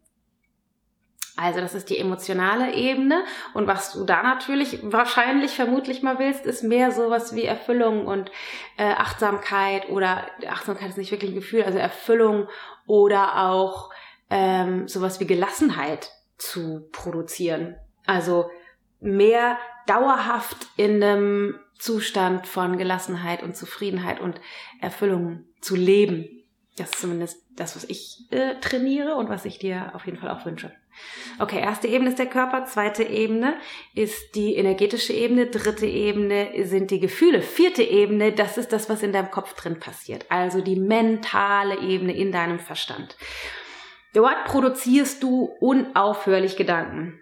Also 1.37 1.61
das 1.61 1.75
ist 1.75 1.91
die 1.91 1.99
emotionale 1.99 2.73
Ebene 2.73 3.23
und 3.53 3.67
was 3.67 3.93
du 3.93 4.05
da 4.05 4.23
natürlich 4.23 4.79
wahrscheinlich 4.83 5.55
vermutlich 5.55 6.03
mal 6.03 6.19
willst, 6.19 6.47
ist 6.47 6.63
mehr 6.63 6.93
sowas 6.93 7.35
wie 7.35 7.45
Erfüllung 7.45 8.07
und 8.07 8.31
äh, 8.79 8.85
Achtsamkeit 8.85 9.91
oder 9.91 10.25
Achtsamkeit 10.49 10.89
ist 10.89 10.97
nicht 10.97 11.11
wirklich 11.11 11.33
ein 11.33 11.37
Gefühl, 11.37 11.63
also 11.65 11.79
Erfüllung 11.79 12.49
oder 12.87 13.49
auch 13.51 13.91
ähm, 14.31 14.89
sowas 14.89 15.21
wie 15.21 15.27
Gelassenheit 15.27 16.11
zu 16.39 16.89
produzieren. 16.91 17.77
Also 18.07 18.51
mehr 19.01 19.59
dauerhaft 19.87 20.69
in 20.77 21.03
einem 21.03 21.61
Zustand 21.79 22.47
von 22.47 22.79
Gelassenheit 22.79 23.43
und 23.43 23.57
Zufriedenheit 23.57 24.21
und 24.21 24.41
Erfüllung 24.81 25.45
zu 25.61 25.77
leben. 25.77 26.36
Das 26.77 26.91
ist 26.91 27.01
zumindest 27.01 27.43
das, 27.57 27.75
was 27.75 27.85
ich 27.85 28.27
äh, 28.31 28.57
trainiere 28.61 29.15
und 29.15 29.29
was 29.31 29.45
ich 29.47 29.59
dir 29.59 29.93
auf 29.95 30.05
jeden 30.05 30.19
Fall 30.19 30.31
auch 30.31 30.45
wünsche. 30.45 30.73
Okay, 31.39 31.61
erste 31.61 31.89
Ebene 31.89 32.11
ist 32.11 32.19
der 32.19 32.27
Körper, 32.27 32.65
zweite 32.65 33.03
Ebene 33.03 33.57
ist 33.95 34.35
die 34.35 34.57
energetische 34.57 35.13
Ebene, 35.13 35.47
dritte 35.47 35.87
Ebene 35.87 36.65
sind 36.65 36.91
die 36.91 37.01
Gefühle, 37.01 37.43
vierte 37.43 37.83
Ebene, 37.83 38.33
das 38.33 38.57
ist 38.57 38.73
das, 38.73 38.89
was 38.89 39.03
in 39.03 39.13
deinem 39.13 39.31
Kopf 39.31 39.55
drin 39.55 39.79
passiert, 39.79 40.27
also 40.31 40.61
die 40.63 40.77
mentale 40.77 41.79
Ebene 41.81 42.15
in 42.15 42.33
deinem 42.33 42.59
Verstand. 42.59 43.17
Dort 44.15 44.45
produzierst 44.47 45.23
du 45.23 45.51
unaufhörlich 45.61 46.57
Gedanken. 46.57 47.21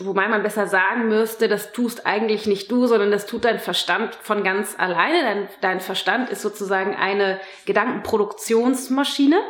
Wobei 0.00 0.26
man 0.26 0.42
besser 0.42 0.66
sagen 0.66 1.08
müsste, 1.08 1.46
das 1.46 1.72
tust 1.72 2.04
eigentlich 2.04 2.46
nicht 2.46 2.70
du, 2.70 2.86
sondern 2.86 3.12
das 3.12 3.26
tut 3.26 3.44
dein 3.44 3.60
Verstand 3.60 4.16
von 4.16 4.42
ganz 4.42 4.74
alleine. 4.76 5.22
Dein, 5.22 5.48
dein 5.60 5.80
Verstand 5.80 6.30
ist 6.30 6.42
sozusagen 6.42 6.96
eine 6.96 7.40
Gedankenproduktionsmaschine. 7.64 9.40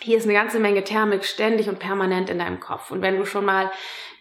Hier 0.00 0.18
ist 0.18 0.24
eine 0.24 0.34
ganze 0.34 0.60
Menge 0.60 0.84
Thermik 0.84 1.24
ständig 1.24 1.68
und 1.68 1.80
permanent 1.80 2.30
in 2.30 2.38
deinem 2.38 2.60
Kopf. 2.60 2.92
Und 2.92 3.02
wenn 3.02 3.16
du 3.16 3.26
schon 3.26 3.44
mal 3.44 3.72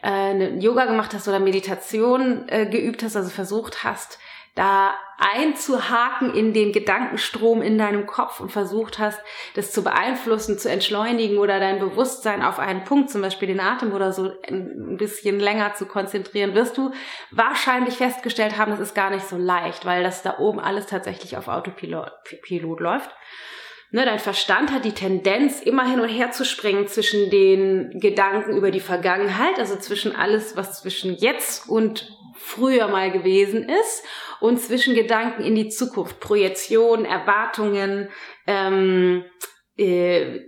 äh, 0.04 0.58
Yoga 0.58 0.86
gemacht 0.86 1.14
hast 1.14 1.28
oder 1.28 1.40
Meditation 1.40 2.48
äh, 2.48 2.66
geübt 2.66 3.04
hast, 3.04 3.16
also 3.16 3.30
versucht 3.30 3.84
hast, 3.84 4.18
da 4.56 4.94
einzuhaken 5.18 6.34
in 6.34 6.54
den 6.54 6.74
Gedankenstrom 6.74 7.62
in 7.62 7.78
deinem 7.78 8.06
Kopf 8.06 8.40
und 8.40 8.52
versucht 8.52 9.00
hast, 9.00 9.20
das 9.56 9.72
zu 9.72 9.84
beeinflussen, 9.84 10.60
zu 10.60 10.70
entschleunigen 10.70 11.38
oder 11.40 11.60
dein 11.60 11.80
Bewusstsein 11.80 12.44
auf 12.44 12.60
einen 12.60 12.84
Punkt, 12.84 13.10
zum 13.10 13.22
Beispiel 13.22 13.48
den 13.48 13.60
Atem 13.60 13.94
oder 13.94 14.12
so 14.12 14.32
ein 14.48 14.98
bisschen 14.98 15.40
länger 15.40 15.74
zu 15.74 15.86
konzentrieren, 15.86 16.54
wirst 16.54 16.78
du 16.78 16.92
wahrscheinlich 17.32 17.96
festgestellt 17.96 18.58
haben, 18.58 18.72
das 18.72 18.80
ist 18.80 18.96
gar 18.96 19.10
nicht 19.10 19.28
so 19.28 19.38
leicht, 19.38 19.86
weil 19.86 20.04
das 20.04 20.22
da 20.22 20.38
oben 20.40 20.60
alles 20.60 20.88
tatsächlich 20.88 21.38
auf 21.38 21.48
Autopilot 21.48 22.12
Pilot 22.44 22.80
läuft. 22.80 23.10
Ne, 23.94 24.06
dein 24.06 24.18
Verstand 24.18 24.72
hat 24.72 24.86
die 24.86 24.94
Tendenz, 24.94 25.62
immer 25.62 25.88
hin 25.88 26.00
und 26.00 26.10
her 26.10 26.32
zu 26.32 26.46
springen 26.46 26.88
zwischen 26.88 27.30
den 27.30 28.00
Gedanken 28.00 28.58
über 28.58 28.72
die 28.72 28.80
Vergangenheit, 28.80 29.60
also 29.60 29.76
zwischen 29.76 30.16
alles, 30.16 30.58
was 30.58 30.82
zwischen 30.82 31.14
jetzt 31.14 31.70
und 31.70 32.12
früher 32.36 32.88
mal 32.88 33.12
gewesen 33.12 33.70
ist 33.70 34.04
und 34.40 34.60
zwischen 34.60 34.96
Gedanken 34.96 35.44
in 35.44 35.54
die 35.54 35.70
Zukunft, 35.70 36.20
Projektionen, 36.20 37.06
Erwartungen, 37.06 38.10
ähm, 38.48 39.26
äh, 39.78 40.40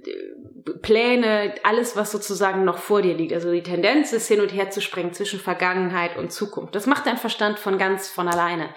Pläne, 0.81 1.53
alles, 1.61 1.95
was 1.95 2.11
sozusagen 2.11 2.65
noch 2.65 2.79
vor 2.79 3.03
dir 3.03 3.13
liegt. 3.13 3.33
Also 3.33 3.51
die 3.51 3.61
Tendenz 3.61 4.11
ist 4.11 4.27
hin 4.27 4.41
und 4.41 4.55
her 4.55 4.71
zu 4.71 4.81
springen 4.81 5.13
zwischen 5.13 5.39
Vergangenheit 5.39 6.17
und 6.17 6.31
Zukunft. 6.31 6.73
Das 6.73 6.87
macht 6.87 7.05
dein 7.05 7.17
Verstand 7.17 7.59
von 7.59 7.77
ganz 7.77 8.09
von 8.09 8.27
alleine. 8.27 8.73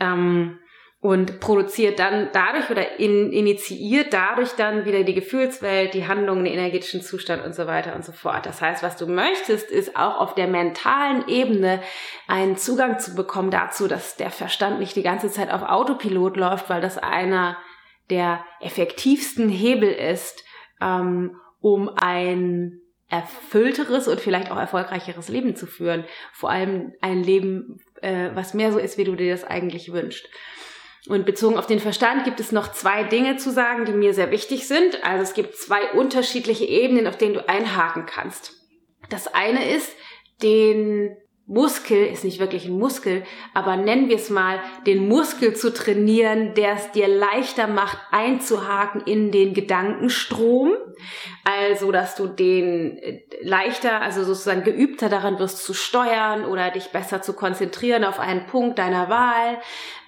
Ähm, 0.00 0.58
und 1.02 1.40
produziert 1.40 1.98
dann 1.98 2.28
dadurch 2.32 2.70
oder 2.70 3.00
in, 3.00 3.32
initiiert 3.32 4.12
dadurch 4.12 4.52
dann 4.52 4.84
wieder 4.84 5.02
die 5.02 5.14
Gefühlswelt, 5.14 5.94
die 5.94 6.06
Handlungen, 6.06 6.44
den 6.44 6.54
energetischen 6.54 7.02
Zustand 7.02 7.44
und 7.44 7.56
so 7.56 7.66
weiter 7.66 7.96
und 7.96 8.04
so 8.04 8.12
fort. 8.12 8.46
Das 8.46 8.60
heißt, 8.60 8.84
was 8.84 8.96
du 8.96 9.08
möchtest, 9.08 9.68
ist 9.68 9.96
auch 9.96 10.20
auf 10.20 10.36
der 10.36 10.46
mentalen 10.46 11.26
Ebene 11.26 11.82
einen 12.28 12.56
Zugang 12.56 13.00
zu 13.00 13.16
bekommen 13.16 13.50
dazu, 13.50 13.88
dass 13.88 14.14
der 14.14 14.30
Verstand 14.30 14.78
nicht 14.78 14.94
die 14.94 15.02
ganze 15.02 15.28
Zeit 15.28 15.50
auf 15.50 15.62
Autopilot 15.62 16.36
läuft, 16.36 16.70
weil 16.70 16.80
das 16.80 16.98
einer 16.98 17.56
der 18.08 18.44
effektivsten 18.60 19.48
Hebel 19.48 19.90
ist, 19.90 20.44
ähm, 20.80 21.34
um 21.60 21.90
ein 21.96 22.80
erfüllteres 23.08 24.06
und 24.06 24.20
vielleicht 24.20 24.52
auch 24.52 24.56
erfolgreicheres 24.56 25.26
Leben 25.26 25.56
zu 25.56 25.66
führen. 25.66 26.04
Vor 26.32 26.50
allem 26.50 26.92
ein 27.00 27.24
Leben, 27.24 27.80
äh, 28.02 28.30
was 28.34 28.54
mehr 28.54 28.70
so 28.70 28.78
ist, 28.78 28.98
wie 28.98 29.04
du 29.04 29.16
dir 29.16 29.32
das 29.32 29.42
eigentlich 29.42 29.92
wünschst. 29.92 30.28
Und 31.08 31.26
bezogen 31.26 31.58
auf 31.58 31.66
den 31.66 31.80
Verstand 31.80 32.24
gibt 32.24 32.38
es 32.38 32.52
noch 32.52 32.72
zwei 32.72 33.02
Dinge 33.02 33.36
zu 33.36 33.50
sagen, 33.50 33.84
die 33.84 33.92
mir 33.92 34.14
sehr 34.14 34.30
wichtig 34.30 34.68
sind. 34.68 35.04
Also 35.04 35.24
es 35.24 35.34
gibt 35.34 35.56
zwei 35.56 35.90
unterschiedliche 35.92 36.64
Ebenen, 36.64 37.08
auf 37.08 37.18
denen 37.18 37.34
du 37.34 37.48
einhaken 37.48 38.06
kannst. 38.06 38.52
Das 39.10 39.26
eine 39.26 39.68
ist, 39.68 39.90
den 40.42 41.16
Muskel, 41.46 42.06
ist 42.06 42.24
nicht 42.24 42.38
wirklich 42.38 42.66
ein 42.66 42.78
Muskel, 42.78 43.24
aber 43.52 43.76
nennen 43.76 44.08
wir 44.08 44.16
es 44.16 44.30
mal, 44.30 44.60
den 44.86 45.08
Muskel 45.08 45.54
zu 45.54 45.74
trainieren, 45.74 46.54
der 46.54 46.74
es 46.74 46.92
dir 46.92 47.08
leichter 47.08 47.66
macht, 47.66 47.98
einzuhaken 48.12 49.02
in 49.02 49.32
den 49.32 49.52
Gedankenstrom. 49.52 50.72
Also, 51.44 51.90
dass 51.90 52.14
du 52.14 52.28
den 52.28 52.96
äh, 52.98 53.22
leichter, 53.42 54.00
also 54.00 54.22
sozusagen 54.22 54.62
geübter 54.62 55.08
daran 55.08 55.40
wirst 55.40 55.64
zu 55.64 55.74
steuern 55.74 56.44
oder 56.44 56.70
dich 56.70 56.90
besser 56.90 57.22
zu 57.22 57.32
konzentrieren 57.32 58.04
auf 58.04 58.20
einen 58.20 58.46
Punkt 58.46 58.78
deiner 58.78 59.08
Wahl. 59.08 59.58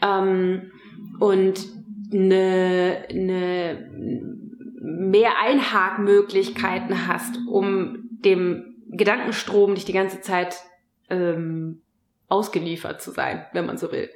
Ähm, 0.02 0.70
und 1.18 1.66
eine, 2.12 3.06
eine 3.10 3.90
mehr 4.80 5.40
Einhakmöglichkeiten 5.40 7.08
hast, 7.08 7.38
um 7.48 8.08
dem 8.10 8.76
Gedankenstrom 8.90 9.72
nicht 9.72 9.88
die 9.88 9.92
ganze 9.92 10.20
Zeit 10.20 10.56
ähm, 11.10 11.82
ausgeliefert 12.28 13.02
zu 13.02 13.10
sein, 13.10 13.46
wenn 13.52 13.66
man 13.66 13.78
so 13.78 13.92
will. 13.92 14.10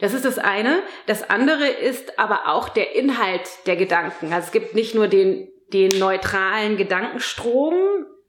Das 0.00 0.14
ist 0.14 0.24
das 0.24 0.38
eine. 0.38 0.82
Das 1.06 1.28
andere 1.28 1.66
ist 1.66 2.18
aber 2.18 2.48
auch 2.48 2.68
der 2.68 2.96
Inhalt 2.96 3.48
der 3.66 3.76
Gedanken. 3.76 4.32
Also 4.32 4.46
es 4.46 4.52
gibt 4.52 4.74
nicht 4.74 4.94
nur 4.94 5.08
den, 5.08 5.48
den 5.72 5.98
neutralen 5.98 6.76
Gedankenstrom, 6.76 7.74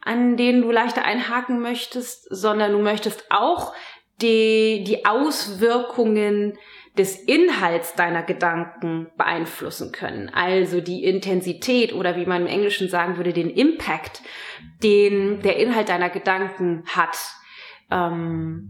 an 0.02 0.38
den 0.38 0.62
du 0.62 0.72
leichter 0.72 1.04
einhaken 1.06 1.62
möchtest, 1.62 2.28
sondern 2.30 2.74
du 2.74 2.80
möchtest 2.80 3.26
auch 3.30 3.74
die, 4.22 4.84
die 4.86 5.06
Auswirkungen 5.06 6.58
des 6.98 7.16
Inhalts 7.16 7.96
deiner 7.96 8.22
Gedanken 8.22 9.08
beeinflussen 9.18 9.92
können. 9.92 10.30
Also 10.30 10.80
die 10.80 11.04
Intensität 11.04 11.94
oder 11.94 12.16
wie 12.16 12.26
man 12.26 12.44
im 12.44 12.48
Englischen 12.48 12.88
sagen 12.88 13.18
würde, 13.18 13.34
den 13.34 13.50
Impact, 13.50 14.22
den 14.84 15.42
der 15.42 15.58
Inhalt 15.58 15.90
deiner 15.90 16.10
Gedanken 16.10 16.84
hat, 16.88 17.18
ähm, 17.90 18.70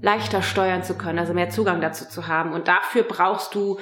leichter 0.00 0.42
steuern 0.42 0.82
zu 0.84 0.96
können, 0.96 1.18
also 1.18 1.34
mehr 1.34 1.50
Zugang 1.50 1.80
dazu 1.80 2.08
zu 2.08 2.28
haben. 2.28 2.52
Und 2.52 2.68
dafür 2.68 3.02
brauchst 3.02 3.54
du 3.54 3.78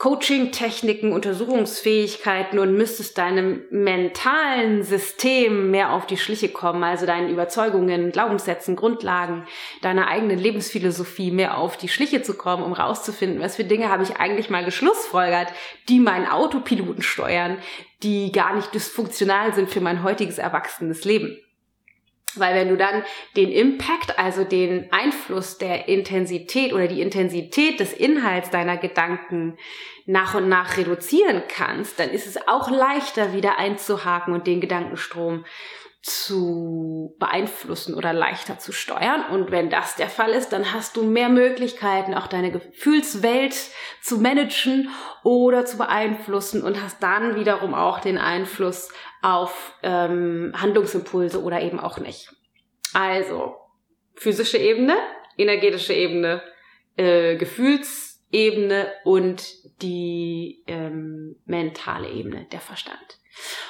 Coaching-Techniken, 0.00 1.12
Untersuchungsfähigkeiten 1.12 2.58
und 2.58 2.74
müsstest 2.74 3.18
deinem 3.18 3.64
mentalen 3.68 4.82
System 4.82 5.70
mehr 5.70 5.92
auf 5.92 6.06
die 6.06 6.16
Schliche 6.16 6.48
kommen, 6.48 6.82
also 6.82 7.04
deinen 7.04 7.28
Überzeugungen, 7.28 8.10
Glaubenssätzen, 8.10 8.76
Grundlagen, 8.76 9.46
deiner 9.82 10.08
eigenen 10.08 10.38
Lebensphilosophie 10.38 11.30
mehr 11.30 11.58
auf 11.58 11.76
die 11.76 11.90
Schliche 11.90 12.22
zu 12.22 12.32
kommen, 12.32 12.62
um 12.62 12.72
rauszufinden, 12.72 13.42
was 13.42 13.56
für 13.56 13.64
Dinge 13.64 13.90
habe 13.90 14.02
ich 14.02 14.16
eigentlich 14.16 14.48
mal 14.48 14.64
geschlussfolgert, 14.64 15.48
die 15.90 16.00
meinen 16.00 16.26
Autopiloten 16.26 17.02
steuern, 17.02 17.58
die 18.02 18.32
gar 18.32 18.56
nicht 18.56 18.74
dysfunktional 18.74 19.52
sind 19.52 19.68
für 19.68 19.82
mein 19.82 20.02
heutiges 20.02 20.38
erwachsenes 20.38 21.04
Leben. 21.04 21.36
Weil 22.36 22.54
wenn 22.54 22.68
du 22.68 22.76
dann 22.76 23.02
den 23.36 23.50
Impact, 23.50 24.18
also 24.18 24.44
den 24.44 24.92
Einfluss 24.92 25.58
der 25.58 25.88
Intensität 25.88 26.72
oder 26.72 26.86
die 26.86 27.00
Intensität 27.00 27.80
des 27.80 27.92
Inhalts 27.92 28.50
deiner 28.50 28.76
Gedanken 28.76 29.56
nach 30.06 30.34
und 30.34 30.48
nach 30.48 30.76
reduzieren 30.76 31.42
kannst, 31.48 31.98
dann 31.98 32.10
ist 32.10 32.26
es 32.26 32.36
auch 32.48 32.70
leichter 32.70 33.32
wieder 33.32 33.58
einzuhaken 33.58 34.34
und 34.34 34.46
den 34.46 34.60
Gedankenstrom 34.60 35.44
zu 36.02 37.14
beeinflussen 37.18 37.94
oder 37.94 38.12
leichter 38.12 38.58
zu 38.58 38.72
steuern. 38.72 39.26
Und 39.30 39.50
wenn 39.50 39.68
das 39.68 39.96
der 39.96 40.08
Fall 40.08 40.30
ist, 40.30 40.50
dann 40.50 40.72
hast 40.72 40.96
du 40.96 41.02
mehr 41.02 41.28
Möglichkeiten, 41.28 42.14
auch 42.14 42.26
deine 42.26 42.50
Gefühlswelt 42.50 43.54
zu 44.00 44.18
managen 44.18 44.88
oder 45.24 45.66
zu 45.66 45.76
beeinflussen 45.76 46.62
und 46.62 46.82
hast 46.82 47.02
dann 47.02 47.36
wiederum 47.36 47.74
auch 47.74 48.00
den 48.00 48.16
Einfluss 48.16 48.90
auf 49.20 49.74
ähm, 49.82 50.54
Handlungsimpulse 50.56 51.42
oder 51.42 51.60
eben 51.60 51.78
auch 51.78 51.98
nicht. 51.98 52.30
Also, 52.94 53.56
physische 54.14 54.56
Ebene, 54.56 54.96
energetische 55.36 55.92
Ebene, 55.92 56.42
äh, 56.96 57.36
Gefühlsebene 57.36 58.90
und 59.04 59.82
die 59.82 60.62
ähm, 60.66 61.36
mentale 61.44 62.08
Ebene, 62.08 62.46
der 62.52 62.60
Verstand. 62.60 63.18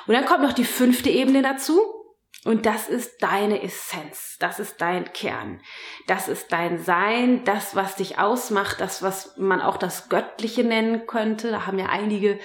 Und 0.06 0.14
dann 0.14 0.24
kommt 0.24 0.42
noch 0.42 0.52
die 0.52 0.64
fünfte 0.64 1.10
Ebene 1.10 1.42
dazu. 1.42 1.99
Und 2.44 2.64
das 2.64 2.88
ist 2.88 3.22
deine 3.22 3.62
Essenz, 3.62 4.38
das 4.38 4.58
ist 4.60 4.80
dein 4.80 5.12
Kern, 5.12 5.60
das 6.06 6.26
ist 6.26 6.50
dein 6.52 6.78
Sein, 6.78 7.44
das, 7.44 7.76
was 7.76 7.96
dich 7.96 8.18
ausmacht, 8.18 8.80
das, 8.80 9.02
was 9.02 9.36
man 9.36 9.60
auch 9.60 9.76
das 9.76 10.08
Göttliche 10.08 10.64
nennen 10.64 11.06
könnte. 11.06 11.50
Da 11.50 11.66
haben 11.66 11.78
ja 11.78 11.90
einige 11.90 12.38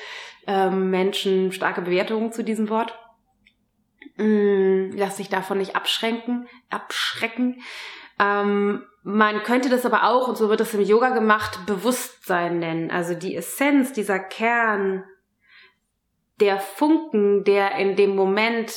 ähm, 0.47 0.89
Menschen 0.89 1.53
starke 1.53 1.81
Bewertungen 1.81 2.33
zu 2.33 2.43
diesem 2.43 2.69
Wort. 2.69 2.93
Mm, 4.17 4.91
lass 4.95 5.15
dich 5.15 5.29
davon 5.29 5.59
nicht 5.59 5.77
abschränken, 5.77 6.49
abschrecken. 6.69 7.61
Ähm, 8.19 8.83
man 9.03 9.43
könnte 9.43 9.69
das 9.69 9.85
aber 9.85 10.09
auch, 10.09 10.27
und 10.27 10.37
so 10.37 10.49
wird 10.49 10.59
es 10.59 10.73
im 10.73 10.81
Yoga 10.81 11.09
gemacht, 11.09 11.65
Bewusstsein 11.65 12.59
nennen. 12.59 12.91
Also 12.91 13.13
die 13.13 13.35
Essenz, 13.35 13.93
dieser 13.93 14.19
Kern, 14.19 15.05
der 16.41 16.59
Funken, 16.59 17.45
der 17.45 17.75
in 17.75 17.95
dem 17.95 18.13
Moment 18.13 18.73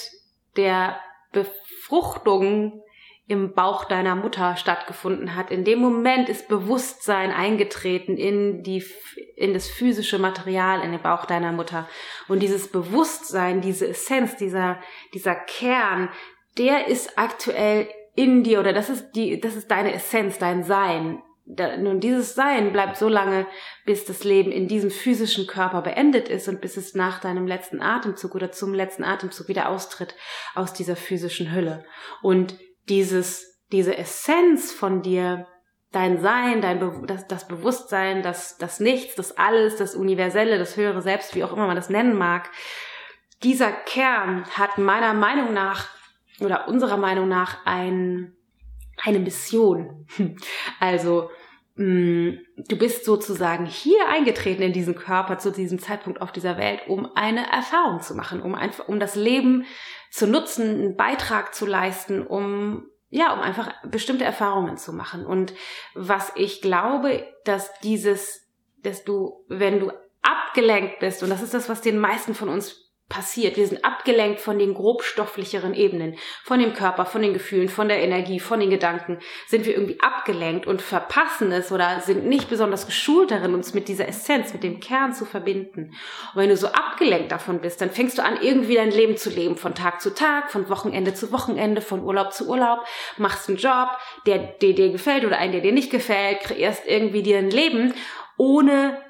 der 0.59 1.01
Befruchtung 1.33 2.83
im 3.29 3.53
Bauch 3.53 3.85
deiner 3.85 4.17
Mutter 4.17 4.57
stattgefunden 4.57 5.35
hat. 5.37 5.51
In 5.51 5.63
dem 5.63 5.81
Moment 5.81 6.31
ist 6.31 6.49
Bewusstsein 6.49 7.31
eingetreten 7.31 8.17
in 8.17 8.63
die, 8.63 8.83
in 9.37 9.53
das 9.53 9.69
physische 9.69 10.19
Material 10.19 10.83
in 10.83 10.93
den 10.93 11.03
Bauch 11.03 11.27
deiner 11.27 11.53
Mutter. 11.53 11.87
Und 12.27 12.43
dieses 12.43 12.69
Bewusstsein, 12.69 13.61
diese 13.61 13.87
Essenz, 13.87 14.37
dieser, 14.37 14.81
dieser 15.13 15.35
Kern, 15.35 16.09
der 16.57 16.89
ist 16.89 17.19
aktuell 17.19 17.89
in 18.15 18.43
dir 18.43 18.61
oder 18.61 18.73
das 18.73 18.89
ist 18.89 19.13
die, 19.13 19.39
das 19.39 19.55
ist 19.55 19.71
deine 19.71 19.93
Essenz, 19.93 20.39
dein 20.39 20.65
Sein. 20.65 21.23
Nun, 21.79 22.01
dieses 22.01 22.35
Sein 22.35 22.73
bleibt 22.73 22.99
so 22.99 23.09
lange, 23.09 23.47
bis 23.87 24.05
das 24.05 24.23
Leben 24.23 24.53
in 24.53 24.69
diesem 24.69 24.91
physischen 24.91 25.47
Körper 25.47 25.81
beendet 25.81 26.29
ist 26.29 26.47
und 26.49 26.61
bis 26.61 26.77
es 26.77 26.95
nach 26.95 27.21
deinem 27.21 27.47
letzten 27.47 27.81
Atemzug 27.81 28.35
oder 28.35 28.53
zum 28.53 28.75
letzten 28.75 29.03
Atemzug 29.03 29.49
wieder 29.49 29.71
austritt 29.71 30.15
aus 30.55 30.75
dieser 30.75 30.95
physischen 30.95 31.55
Hülle. 31.55 31.85
Und 32.23 32.59
dieses, 32.89 33.63
diese 33.73 33.97
Essenz 33.97 34.73
von 34.73 35.03
dir, 35.03 35.47
dein 35.91 36.21
Sein, 36.21 36.61
dein 36.61 36.81
Be 36.81 37.03
das, 37.07 37.27
das 37.27 37.49
Bewusstsein, 37.49 38.23
das, 38.23 38.59
das 38.59 38.79
Nichts, 38.79 39.15
das 39.15 39.39
Alles, 39.39 39.77
das 39.77 39.95
Universelle, 39.95 40.59
das 40.59 40.77
höhere 40.77 41.01
Selbst, 41.01 41.35
wie 41.35 41.45
auch 41.45 41.53
immer 41.53 41.67
man 41.67 41.77
das 41.77 41.89
nennen 41.89 42.17
mag, 42.17 42.51
dieser 43.43 43.71
Kern 43.71 44.45
hat 44.57 44.79
meiner 44.79 45.15
Meinung 45.15 45.55
nach 45.55 45.89
oder 46.41 46.69
unserer 46.69 46.97
Meinung 46.97 47.29
nach 47.29 47.65
ein, 47.65 48.37
eine 49.05 49.19
Mission. 49.19 50.07
Also 50.81 51.31
mm, 51.77 52.31
du 52.69 52.77
bist 52.77 53.05
sozusagen 53.05 53.67
hier 53.67 54.09
eingetreten 54.09 54.63
in 54.63 54.73
diesen 54.73 54.95
Körper 54.95 55.39
zu 55.39 55.51
diesem 55.51 55.79
Zeitpunkt 55.79 56.21
auf 56.21 56.33
dieser 56.33 56.57
Welt, 56.57 56.83
um 56.89 57.09
eine 57.15 57.51
Erfahrung 57.51 58.01
zu 58.01 58.15
machen, 58.15 58.43
um 58.43 58.55
einfach, 58.55 58.89
um 58.89 59.01
das 59.01 59.15
Leben 59.15 59.65
zu 60.11 60.27
nutzen, 60.27 60.69
einen 60.69 60.97
Beitrag 60.97 61.55
zu 61.55 61.67
leisten, 61.67 62.27
um 62.27 62.87
ja, 63.11 63.33
um 63.33 63.41
einfach 63.41 63.73
bestimmte 63.85 64.25
Erfahrungen 64.25 64.77
zu 64.77 64.93
machen. 64.93 65.25
Und 65.25 65.55
was 65.95 66.31
ich 66.35 66.61
glaube, 66.61 67.27
dass 67.45 67.73
dieses, 67.81 68.47
dass 68.83 69.05
du, 69.05 69.45
wenn 69.49 69.81
du 69.81 69.93
abgelenkt 70.21 70.99
bist, 71.01 71.23
und 71.23 71.31
das 71.31 71.43
ist 71.43 71.55
das, 71.55 71.69
was 71.69 71.81
den 71.81 71.99
meisten 71.99 72.35
von 72.35 72.49
uns 72.49 72.88
passiert. 73.09 73.57
Wir 73.57 73.67
sind 73.67 73.85
abgelenkt 73.85 74.41
von 74.41 74.59
den 74.59 74.75
grobstofflicheren 74.75 75.73
Ebenen, 75.73 76.17
von 76.45 76.61
dem 76.61 76.75
Körper, 76.75 77.07
von 77.07 77.23
den 77.23 77.33
Gefühlen, 77.33 77.69
von 77.69 77.89
der 77.89 78.03
Energie, 78.03 78.39
von 78.39 78.61
den 78.61 78.69
Gedanken, 78.69 79.19
sind 79.47 79.65
wir 79.65 79.73
irgendwie 79.73 79.99
abgelenkt 80.01 80.67
und 80.67 80.83
verpassen 80.83 81.51
es 81.53 81.73
oder 81.73 82.01
sind 82.01 82.27
nicht 82.27 82.51
besonders 82.51 82.87
geschult 82.87 83.31
darin, 83.31 83.55
uns 83.55 83.73
mit 83.73 83.89
dieser 83.89 84.09
Essenz, 84.09 84.53
mit 84.53 84.63
dem 84.63 84.81
Kern 84.81 85.15
zu 85.15 85.25
verbinden. 85.25 85.95
Und 86.35 86.43
wenn 86.43 86.51
du 86.51 86.57
so 86.57 86.69
abgelenkt 86.69 87.33
davon 87.33 87.61
bist, 87.61 87.81
dann 87.81 87.91
fängst 87.91 88.19
du 88.19 88.23
an, 88.23 88.39
irgendwie 88.43 88.75
dein 88.75 88.91
Leben 88.91 89.17
zu 89.17 89.31
leben, 89.31 89.57
von 89.57 89.75
Tag 89.75 90.03
zu 90.03 90.15
Tag, 90.15 90.51
von 90.51 90.69
Wochenende 90.69 91.15
zu 91.15 91.33
Wochenende, 91.33 91.81
von 91.81 92.05
Urlaub 92.05 92.33
zu 92.35 92.47
Urlaub, 92.49 92.81
machst 93.17 93.49
einen 93.49 93.57
Job, 93.57 93.89
der, 94.27 94.39
der 94.39 94.75
dir 94.75 94.93
gefällt 94.93 95.25
oder 95.25 95.39
einen, 95.39 95.53
der 95.53 95.63
dir 95.63 95.73
nicht 95.73 95.91
gefällt, 95.91 96.41
kreierst 96.41 96.83
irgendwie 96.87 97.23
dir 97.23 97.39
ein 97.39 97.51
Leben, 97.51 97.95
ohne 98.37 99.08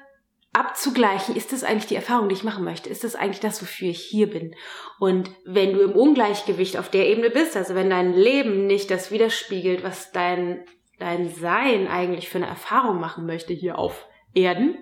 abzugleichen, 0.53 1.35
ist 1.35 1.53
das 1.53 1.63
eigentlich 1.63 1.87
die 1.87 1.95
Erfahrung, 1.95 2.29
die 2.29 2.35
ich 2.35 2.43
machen 2.43 2.63
möchte? 2.63 2.89
Ist 2.89 3.03
das 3.03 3.15
eigentlich 3.15 3.39
das, 3.39 3.61
wofür 3.61 3.89
ich 3.89 4.01
hier 4.01 4.29
bin? 4.29 4.55
Und 4.99 5.29
wenn 5.45 5.73
du 5.73 5.81
im 5.81 5.91
Ungleichgewicht 5.91 6.77
auf 6.77 6.89
der 6.89 7.07
Ebene 7.07 7.29
bist, 7.29 7.55
also 7.55 7.75
wenn 7.75 7.89
dein 7.89 8.13
Leben 8.13 8.65
nicht 8.65 8.89
das 8.89 9.11
widerspiegelt, 9.11 9.83
was 9.83 10.11
dein, 10.11 10.65
dein 10.97 11.29
Sein 11.29 11.87
eigentlich 11.87 12.29
für 12.29 12.39
eine 12.39 12.47
Erfahrung 12.47 12.99
machen 12.99 13.25
möchte 13.25 13.53
hier 13.53 13.77
auf 13.77 14.07
Erden, 14.33 14.77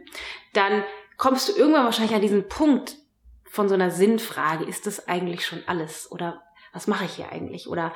dann 0.53 0.83
kommst 1.17 1.49
du 1.49 1.57
irgendwann 1.57 1.85
wahrscheinlich 1.85 2.15
an 2.15 2.21
diesen 2.21 2.47
Punkt 2.47 2.95
von 3.43 3.67
so 3.67 3.75
einer 3.75 3.91
Sinnfrage. 3.91 4.63
Ist 4.63 4.87
das 4.87 5.07
eigentlich 5.07 5.45
schon 5.45 5.63
alles? 5.67 6.09
Oder 6.11 6.43
was 6.73 6.87
mache 6.87 7.05
ich 7.05 7.15
hier 7.15 7.31
eigentlich? 7.31 7.67
Oder 7.67 7.93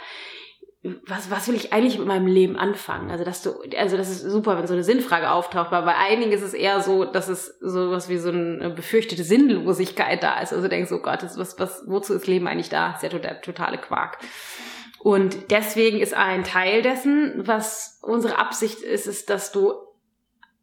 was, 0.83 1.29
was 1.29 1.47
will 1.47 1.53
ich 1.53 1.73
eigentlich 1.73 1.99
mit 1.99 2.07
meinem 2.07 2.25
Leben 2.25 2.55
anfangen? 2.55 3.11
Also, 3.11 3.23
dass 3.23 3.43
du, 3.43 3.53
also, 3.77 3.97
das 3.97 4.09
ist 4.09 4.21
super, 4.21 4.57
wenn 4.57 4.65
so 4.65 4.73
eine 4.73 4.83
Sinnfrage 4.83 5.29
auftaucht, 5.29 5.71
weil 5.71 5.83
bei 5.83 5.95
einigen 5.95 6.31
ist 6.31 6.41
es 6.41 6.55
eher 6.55 6.81
so, 6.81 7.05
dass 7.05 7.27
es 7.27 7.55
so 7.59 7.91
was 7.91 8.09
wie 8.09 8.17
so 8.17 8.29
eine 8.29 8.71
befürchtete 8.71 9.23
Sinnlosigkeit 9.23 10.23
da 10.23 10.39
ist. 10.39 10.53
Also, 10.53 10.63
du 10.63 10.69
denkst, 10.69 10.91
oh 10.91 10.99
Gott, 10.99 11.21
das, 11.21 11.37
was, 11.37 11.59
was, 11.59 11.83
wozu 11.85 12.15
ist 12.15 12.25
Leben 12.25 12.47
eigentlich 12.47 12.69
da? 12.69 12.93
Das 12.93 13.03
ist 13.03 13.03
ja 13.03 13.09
total, 13.09 13.41
totale 13.41 13.77
Quark. 13.77 14.17
Und 15.03 15.51
deswegen 15.51 15.99
ist 15.99 16.15
ein 16.15 16.43
Teil 16.43 16.81
dessen, 16.81 17.33
was 17.45 17.99
unsere 18.01 18.39
Absicht 18.39 18.81
ist, 18.81 19.05
ist, 19.05 19.29
dass 19.29 19.51
du 19.51 19.73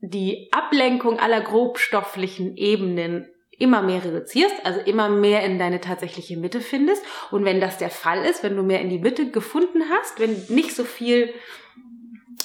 die 0.01 0.49
Ablenkung 0.53 1.21
aller 1.21 1.41
grobstofflichen 1.41 2.57
Ebenen 2.57 3.29
immer 3.59 3.83
mehr 3.83 4.05
reduzierst, 4.05 4.55
also 4.65 4.81
immer 4.81 5.09
mehr 5.09 5.43
in 5.45 5.59
deine 5.59 5.81
tatsächliche 5.81 6.37
Mitte 6.37 6.61
findest. 6.61 7.03
Und 7.31 7.45
wenn 7.45 7.61
das 7.61 7.79
der 7.79 7.91
Fall 7.91 8.25
ist, 8.25 8.43
wenn 8.43 8.57
du 8.57 8.63
mehr 8.63 8.81
in 8.81 8.89
die 8.89 9.01
Mitte 9.01 9.31
gefunden 9.31 9.83
hast, 9.91 10.21
wenn 10.21 10.45
nicht 10.49 10.75
so 10.75 10.85
viel 10.85 11.35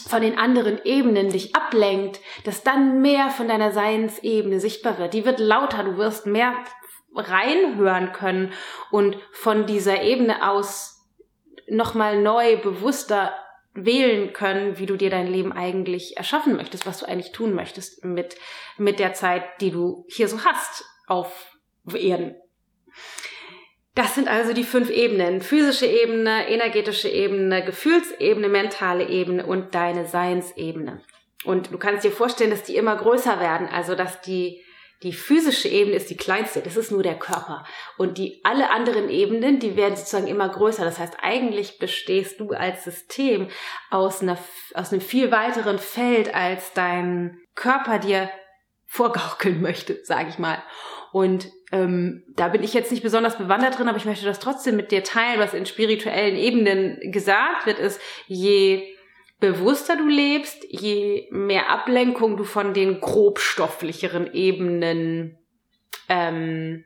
von 0.07 0.21
den 0.21 0.37
anderen 0.37 0.83
Ebenen 0.83 1.29
dich 1.29 1.55
ablenkt, 1.55 2.19
dass 2.43 2.63
dann 2.63 3.01
mehr 3.01 3.29
von 3.29 3.47
deiner 3.47 3.71
Seinsebene 3.71 4.59
sichtbar 4.59 4.97
wird. 4.97 5.13
Die 5.13 5.23
wird 5.23 5.39
lauter, 5.39 5.83
du 5.83 5.97
wirst 5.97 6.25
mehr 6.25 6.53
reinhören 7.15 8.11
können 8.11 8.51
und 8.89 9.17
von 9.31 9.67
dieser 9.67 10.01
Ebene 10.01 10.49
aus 10.49 11.07
nochmal 11.67 12.21
neu, 12.21 12.57
bewusster 12.57 13.33
wählen 13.75 14.33
können, 14.33 14.77
wie 14.77 14.85
du 14.87 14.97
dir 14.97 15.09
dein 15.09 15.27
Leben 15.27 15.51
eigentlich 15.51 16.17
erschaffen 16.17 16.55
möchtest, 16.55 16.85
was 16.85 16.99
du 16.99 17.07
eigentlich 17.07 17.31
tun 17.31 17.53
möchtest 17.53 18.03
mit, 18.03 18.35
mit 18.77 18.99
der 18.99 19.13
Zeit, 19.13 19.43
die 19.61 19.71
du 19.71 20.05
hier 20.09 20.27
so 20.27 20.43
hast 20.43 20.85
auf 21.07 21.57
Erden. 21.93 22.35
Das 23.95 24.15
sind 24.15 24.27
also 24.27 24.53
die 24.53 24.63
fünf 24.63 24.89
Ebenen. 24.89 25.41
Physische 25.41 25.85
Ebene, 25.85 26.49
energetische 26.49 27.09
Ebene, 27.09 27.63
Gefühlsebene, 27.63 28.49
mentale 28.49 29.07
Ebene 29.07 29.45
und 29.45 29.75
deine 29.75 30.07
Seinsebene. 30.07 31.01
Und 31.45 31.71
du 31.71 31.77
kannst 31.77 32.03
dir 32.03 32.11
vorstellen, 32.11 32.49
dass 32.49 32.63
die 32.63 32.75
immer 32.75 32.95
größer 32.95 33.39
werden. 33.39 33.67
Also, 33.67 33.93
dass 33.93 34.21
die, 34.21 34.63
die 35.03 35.13
physische 35.13 35.67
Ebene 35.67 35.95
ist 35.95 36.09
die 36.09 36.17
kleinste. 36.17 36.61
Das 36.61 36.75
ist 36.75 36.91
nur 36.91 37.03
der 37.03 37.19
Körper. 37.19 37.65
Und 37.97 38.17
die, 38.17 38.41
alle 38.43 38.71
anderen 38.71 39.09
Ebenen, 39.09 39.59
die 39.59 39.75
werden 39.75 39.95
sozusagen 39.95 40.27
immer 40.27 40.49
größer. 40.49 40.83
Das 40.85 40.97
heißt, 40.97 41.17
eigentlich 41.21 41.77
bestehst 41.77 42.39
du 42.39 42.51
als 42.51 42.85
System 42.85 43.49
aus 43.91 44.21
einer, 44.21 44.39
aus 44.73 44.91
einem 44.91 45.01
viel 45.01 45.29
weiteren 45.29 45.77
Feld, 45.77 46.33
als 46.33 46.73
dein 46.73 47.39
Körper 47.53 47.99
dir 47.99 48.29
vorgaukeln 48.93 49.59
möchte, 49.59 49.99
sage 50.03 50.29
ich 50.29 50.37
mal. 50.37 50.61
Und 51.11 51.51
ähm, 51.71 52.23
da 52.35 52.49
bin 52.49 52.61
ich 52.61 52.75
jetzt 52.75 52.91
nicht 52.91 53.01
besonders 53.01 53.39
bewandert 53.39 53.79
drin, 53.79 53.87
aber 53.87 53.97
ich 53.97 54.05
möchte 54.05 54.25
das 54.25 54.39
trotzdem 54.39 54.75
mit 54.75 54.91
dir 54.91 55.03
teilen, 55.03 55.39
was 55.39 55.55
in 55.55 55.65
spirituellen 55.65 56.35
Ebenen 56.35 56.99
gesagt 57.11 57.65
wird, 57.65 57.79
ist, 57.79 57.99
je 58.27 58.83
bewusster 59.39 59.97
du 59.97 60.07
lebst, 60.07 60.63
je 60.69 61.27
mehr 61.31 61.71
Ablenkung 61.71 62.37
du 62.37 62.43
von 62.43 62.75
den 62.75 62.99
grobstofflicheren 62.99 64.31
Ebenen 64.31 65.39
ähm, 66.07 66.83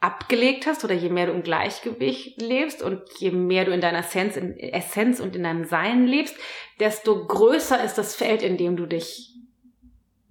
abgelegt 0.00 0.66
hast 0.66 0.84
oder 0.84 0.94
je 0.94 1.10
mehr 1.10 1.26
du 1.26 1.32
im 1.32 1.42
Gleichgewicht 1.42 2.40
lebst 2.40 2.82
und 2.82 3.02
je 3.18 3.30
mehr 3.30 3.66
du 3.66 3.72
in 3.72 3.82
deiner 3.82 3.98
Essenz, 3.98 4.38
in 4.38 4.58
Essenz 4.58 5.20
und 5.20 5.36
in 5.36 5.42
deinem 5.42 5.66
Sein 5.66 6.06
lebst, 6.06 6.34
desto 6.78 7.26
größer 7.26 7.84
ist 7.84 7.98
das 7.98 8.16
Feld, 8.16 8.42
in 8.42 8.56
dem 8.56 8.76
du 8.76 8.86
dich 8.86 9.30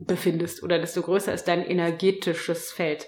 befindest 0.10 0.62
oder 0.63 0.78
desto 0.78 1.02
größer 1.02 1.34
ist 1.34 1.48
dein 1.48 1.65
energetisches 1.65 2.74
Feld, 2.74 3.08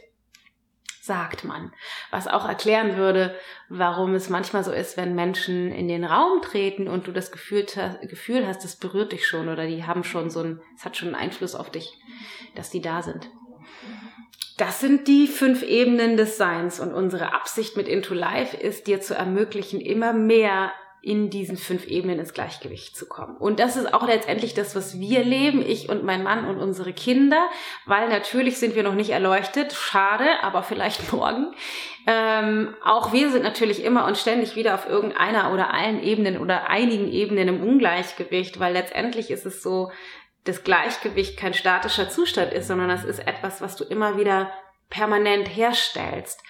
sagt 1.02 1.44
man. 1.44 1.74
Was 2.12 2.28
auch 2.28 2.48
erklären 2.48 2.96
würde, 2.96 3.36
warum 3.68 4.14
es 4.14 4.30
manchmal 4.30 4.64
so 4.64 4.72
ist, 4.72 4.96
wenn 4.96 5.16
Menschen 5.16 5.72
in 5.72 5.90
den 5.90 6.06
Raum 6.06 6.42
treten 6.42 6.88
und 6.88 7.08
du 7.08 7.12
das 7.12 7.32
Gefühl, 7.32 7.66
hast, 8.48 8.64
das 8.64 8.76
berührt 8.78 9.12
dich 9.12 9.28
schon 9.28 9.50
oder 9.50 9.68
die 9.68 9.84
haben 9.84 10.06
schon 10.06 10.30
so 10.30 10.42
ein, 10.42 10.62
es 10.78 10.86
hat 10.86 10.96
schon 10.96 11.10
einen 11.10 11.24
Einfluss 11.24 11.56
auf 11.56 11.70
dich, 11.70 11.98
dass 12.56 12.70
die 12.70 12.82
da 12.82 13.02
sind. 13.02 13.30
Das 14.58 14.80
sind 14.80 15.08
die 15.08 15.28
fünf 15.28 15.64
Ebenen 15.64 16.18
des 16.18 16.38
Seins 16.38 16.80
und 16.80 16.94
unsere 16.94 17.34
Absicht 17.34 17.76
mit 17.76 17.88
Into 17.88 18.14
Life 18.14 18.56
ist, 18.56 18.86
dir 18.86 19.02
zu 19.02 19.16
ermöglichen, 19.16 19.82
immer 19.82 20.14
mehr 20.14 20.72
in 21.04 21.32
diesen 21.32 21.58
fünf 21.58 21.88
Ebenen 21.88 22.20
ins 22.20 22.34
Gleichgewicht 22.34 22.96
zu 22.96 23.08
kommen. 23.08 23.36
Und 23.38 23.60
das 23.60 23.76
ist 23.76 23.92
auch 23.92 24.06
letztendlich 24.06 24.54
das, 24.54 24.76
was 24.76 25.00
wir 25.00 25.24
leben, 25.24 25.66
ich 25.66 25.90
und 25.90 26.04
mein 26.04 26.22
Mann 26.22 26.46
und 26.48 26.60
unsere 26.60 26.94
Kinder, 26.94 27.50
weil 27.88 28.08
natürlich 28.08 28.60
sind 28.60 28.76
wir 28.76 28.84
noch 28.84 28.94
nicht 28.94 29.10
erleuchtet, 29.10 29.74
schade, 29.74 30.28
aber 30.44 30.62
vielleicht 30.62 31.12
morgen. 31.14 31.56
Ähm, 32.06 32.76
auch 32.84 33.14
wir 33.14 33.32
sind 33.32 33.44
natürlich 33.44 33.84
immer 33.84 34.06
und 34.06 34.18
ständig 34.18 34.56
wieder 34.56 34.76
auf 34.76 34.88
irgendeiner 34.88 35.52
oder 35.54 35.74
allen 35.74 36.02
Ebenen 36.04 36.38
oder 36.40 36.70
einigen 36.70 37.12
Ebenen 37.12 37.48
im 37.48 37.64
Ungleichgewicht, 37.64 38.60
weil 38.60 38.74
letztendlich 38.74 39.32
ist 39.32 39.46
es 39.46 39.64
so, 39.64 39.92
das 40.44 40.64
Gleichgewicht 40.64 41.38
kein 41.38 41.54
statischer 41.54 42.10
Zustand 42.10 42.54
ist, 42.54 42.68
sondern 42.68 42.90
das 42.90 43.04
ist 43.04 43.20
etwas, 43.20 43.62
was 43.62 43.76
du 43.76 43.84
immer 43.84 44.18
wieder 44.18 44.52
permanent 44.90 45.48
herstellst. 45.48 46.42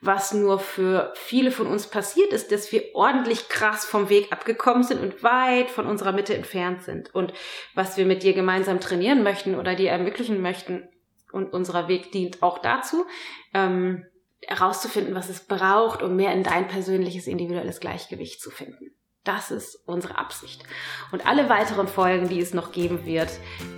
Was 0.00 0.32
nur 0.32 0.58
für 0.58 1.12
viele 1.16 1.50
von 1.50 1.66
uns 1.66 1.88
passiert 1.88 2.32
ist, 2.32 2.52
dass 2.52 2.70
wir 2.70 2.84
ordentlich 2.94 3.48
krass 3.48 3.84
vom 3.84 4.08
Weg 4.08 4.32
abgekommen 4.32 4.82
sind 4.84 5.00
und 5.00 5.22
weit 5.22 5.70
von 5.70 5.86
unserer 5.86 6.12
Mitte 6.12 6.34
entfernt 6.34 6.82
sind. 6.82 7.14
Und 7.14 7.32
was 7.74 7.96
wir 7.96 8.06
mit 8.06 8.22
dir 8.22 8.32
gemeinsam 8.32 8.80
trainieren 8.80 9.22
möchten 9.22 9.54
oder 9.54 9.74
dir 9.74 9.90
ermöglichen 9.90 10.40
möchten, 10.40 10.88
und 11.32 11.52
unserer 11.52 11.88
Weg 11.88 12.12
dient 12.12 12.42
auch 12.42 12.58
dazu, 12.58 13.06
ähm, 13.54 14.06
herauszufinden, 14.46 15.14
was 15.14 15.28
es 15.28 15.46
braucht, 15.46 16.02
um 16.02 16.16
mehr 16.16 16.32
in 16.32 16.42
dein 16.42 16.68
persönliches, 16.68 17.26
individuelles 17.26 17.80
Gleichgewicht 17.80 18.40
zu 18.40 18.50
finden. 18.50 18.94
Das 19.24 19.50
ist 19.50 19.78
unsere 19.84 20.16
Absicht. 20.16 20.64
Und 21.12 21.26
alle 21.26 21.48
weiteren 21.48 21.86
Folgen, 21.86 22.28
die 22.28 22.40
es 22.40 22.54
noch 22.54 22.72
geben 22.72 23.04
wird, 23.04 23.28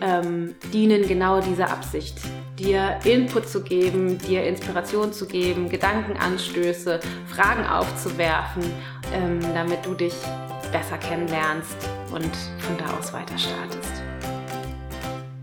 ähm, 0.00 0.54
dienen 0.72 1.08
genau 1.08 1.40
dieser 1.40 1.70
Absicht. 1.70 2.18
Dir 2.58 2.98
Input 3.04 3.48
zu 3.48 3.62
geben, 3.62 4.18
dir 4.18 4.44
Inspiration 4.44 5.12
zu 5.12 5.26
geben, 5.26 5.68
Gedankenanstöße, 5.68 7.00
Fragen 7.26 7.66
aufzuwerfen, 7.66 8.62
ähm, 9.12 9.40
damit 9.54 9.84
du 9.84 9.94
dich 9.94 10.14
besser 10.70 10.98
kennenlernst 10.98 11.76
und 12.12 12.36
von 12.58 12.78
da 12.78 12.96
aus 12.96 13.12
weiter 13.12 13.36
startest. 13.36 14.09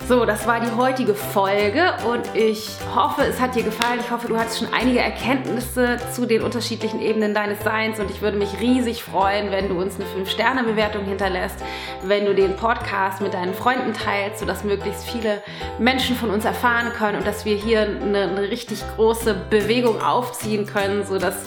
So, 0.07 0.23
das 0.23 0.47
war 0.47 0.61
die 0.61 0.71
heutige 0.77 1.13
Folge 1.13 1.93
und 2.09 2.33
ich 2.33 2.69
hoffe, 2.95 3.23
es 3.23 3.41
hat 3.41 3.55
dir 3.55 3.63
gefallen. 3.63 3.99
Ich 3.99 4.09
hoffe, 4.09 4.29
du 4.29 4.37
hattest 4.37 4.59
schon 4.59 4.69
einige 4.73 4.99
Erkenntnisse 4.99 5.97
zu 6.13 6.25
den 6.25 6.43
unterschiedlichen 6.43 7.01
Ebenen 7.01 7.33
deines 7.33 7.61
Seins 7.61 7.99
und 7.99 8.09
ich 8.09 8.21
würde 8.21 8.37
mich 8.37 8.57
riesig 8.61 9.03
freuen, 9.03 9.51
wenn 9.51 9.67
du 9.67 9.77
uns 9.81 9.95
eine 9.95 10.05
5-Sterne-Bewertung 10.05 11.03
hinterlässt, 11.03 11.57
wenn 12.03 12.23
du 12.23 12.33
den 12.33 12.55
Podcast 12.55 13.19
mit 13.19 13.33
deinen 13.33 13.53
Freunden 13.53 13.91
teilst, 13.91 14.39
sodass 14.39 14.63
möglichst 14.63 15.03
viele 15.03 15.41
Menschen 15.77 16.15
von 16.15 16.29
uns 16.29 16.45
erfahren 16.45 16.93
können 16.93 17.17
und 17.17 17.27
dass 17.27 17.43
wir 17.43 17.57
hier 17.57 17.81
eine, 17.81 18.29
eine 18.29 18.41
richtig 18.43 18.81
große 18.95 19.35
Bewegung 19.49 20.01
aufziehen 20.01 20.65
können, 20.65 21.05
sodass 21.05 21.43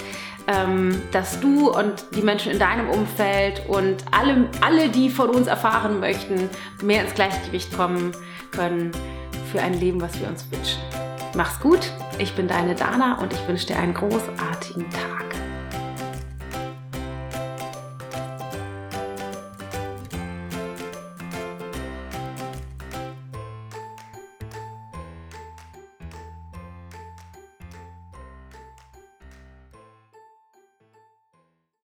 ähm, 0.50 1.02
dass 1.12 1.40
du 1.40 1.70
und 1.70 2.04
die 2.14 2.22
Menschen 2.22 2.52
in 2.52 2.58
deinem 2.58 2.88
Umfeld 2.88 3.62
und 3.68 4.04
alle, 4.10 4.48
alle, 4.60 4.88
die 4.88 5.10
von 5.10 5.30
uns 5.30 5.46
erfahren 5.46 6.00
möchten, 6.00 6.50
mehr 6.82 7.02
ins 7.02 7.14
Gleichgewicht 7.14 7.74
kommen 7.76 8.12
können 8.50 8.92
für 9.52 9.60
ein 9.60 9.74
Leben, 9.74 10.00
was 10.00 10.18
wir 10.20 10.28
uns 10.28 10.50
wünschen. 10.50 10.80
Mach's 11.34 11.60
gut, 11.60 11.92
ich 12.18 12.34
bin 12.34 12.48
deine 12.48 12.74
Dana 12.74 13.18
und 13.18 13.32
ich 13.32 13.46
wünsche 13.46 13.66
dir 13.66 13.78
einen 13.78 13.94
großartigen 13.94 14.90
Tag. 14.90 15.29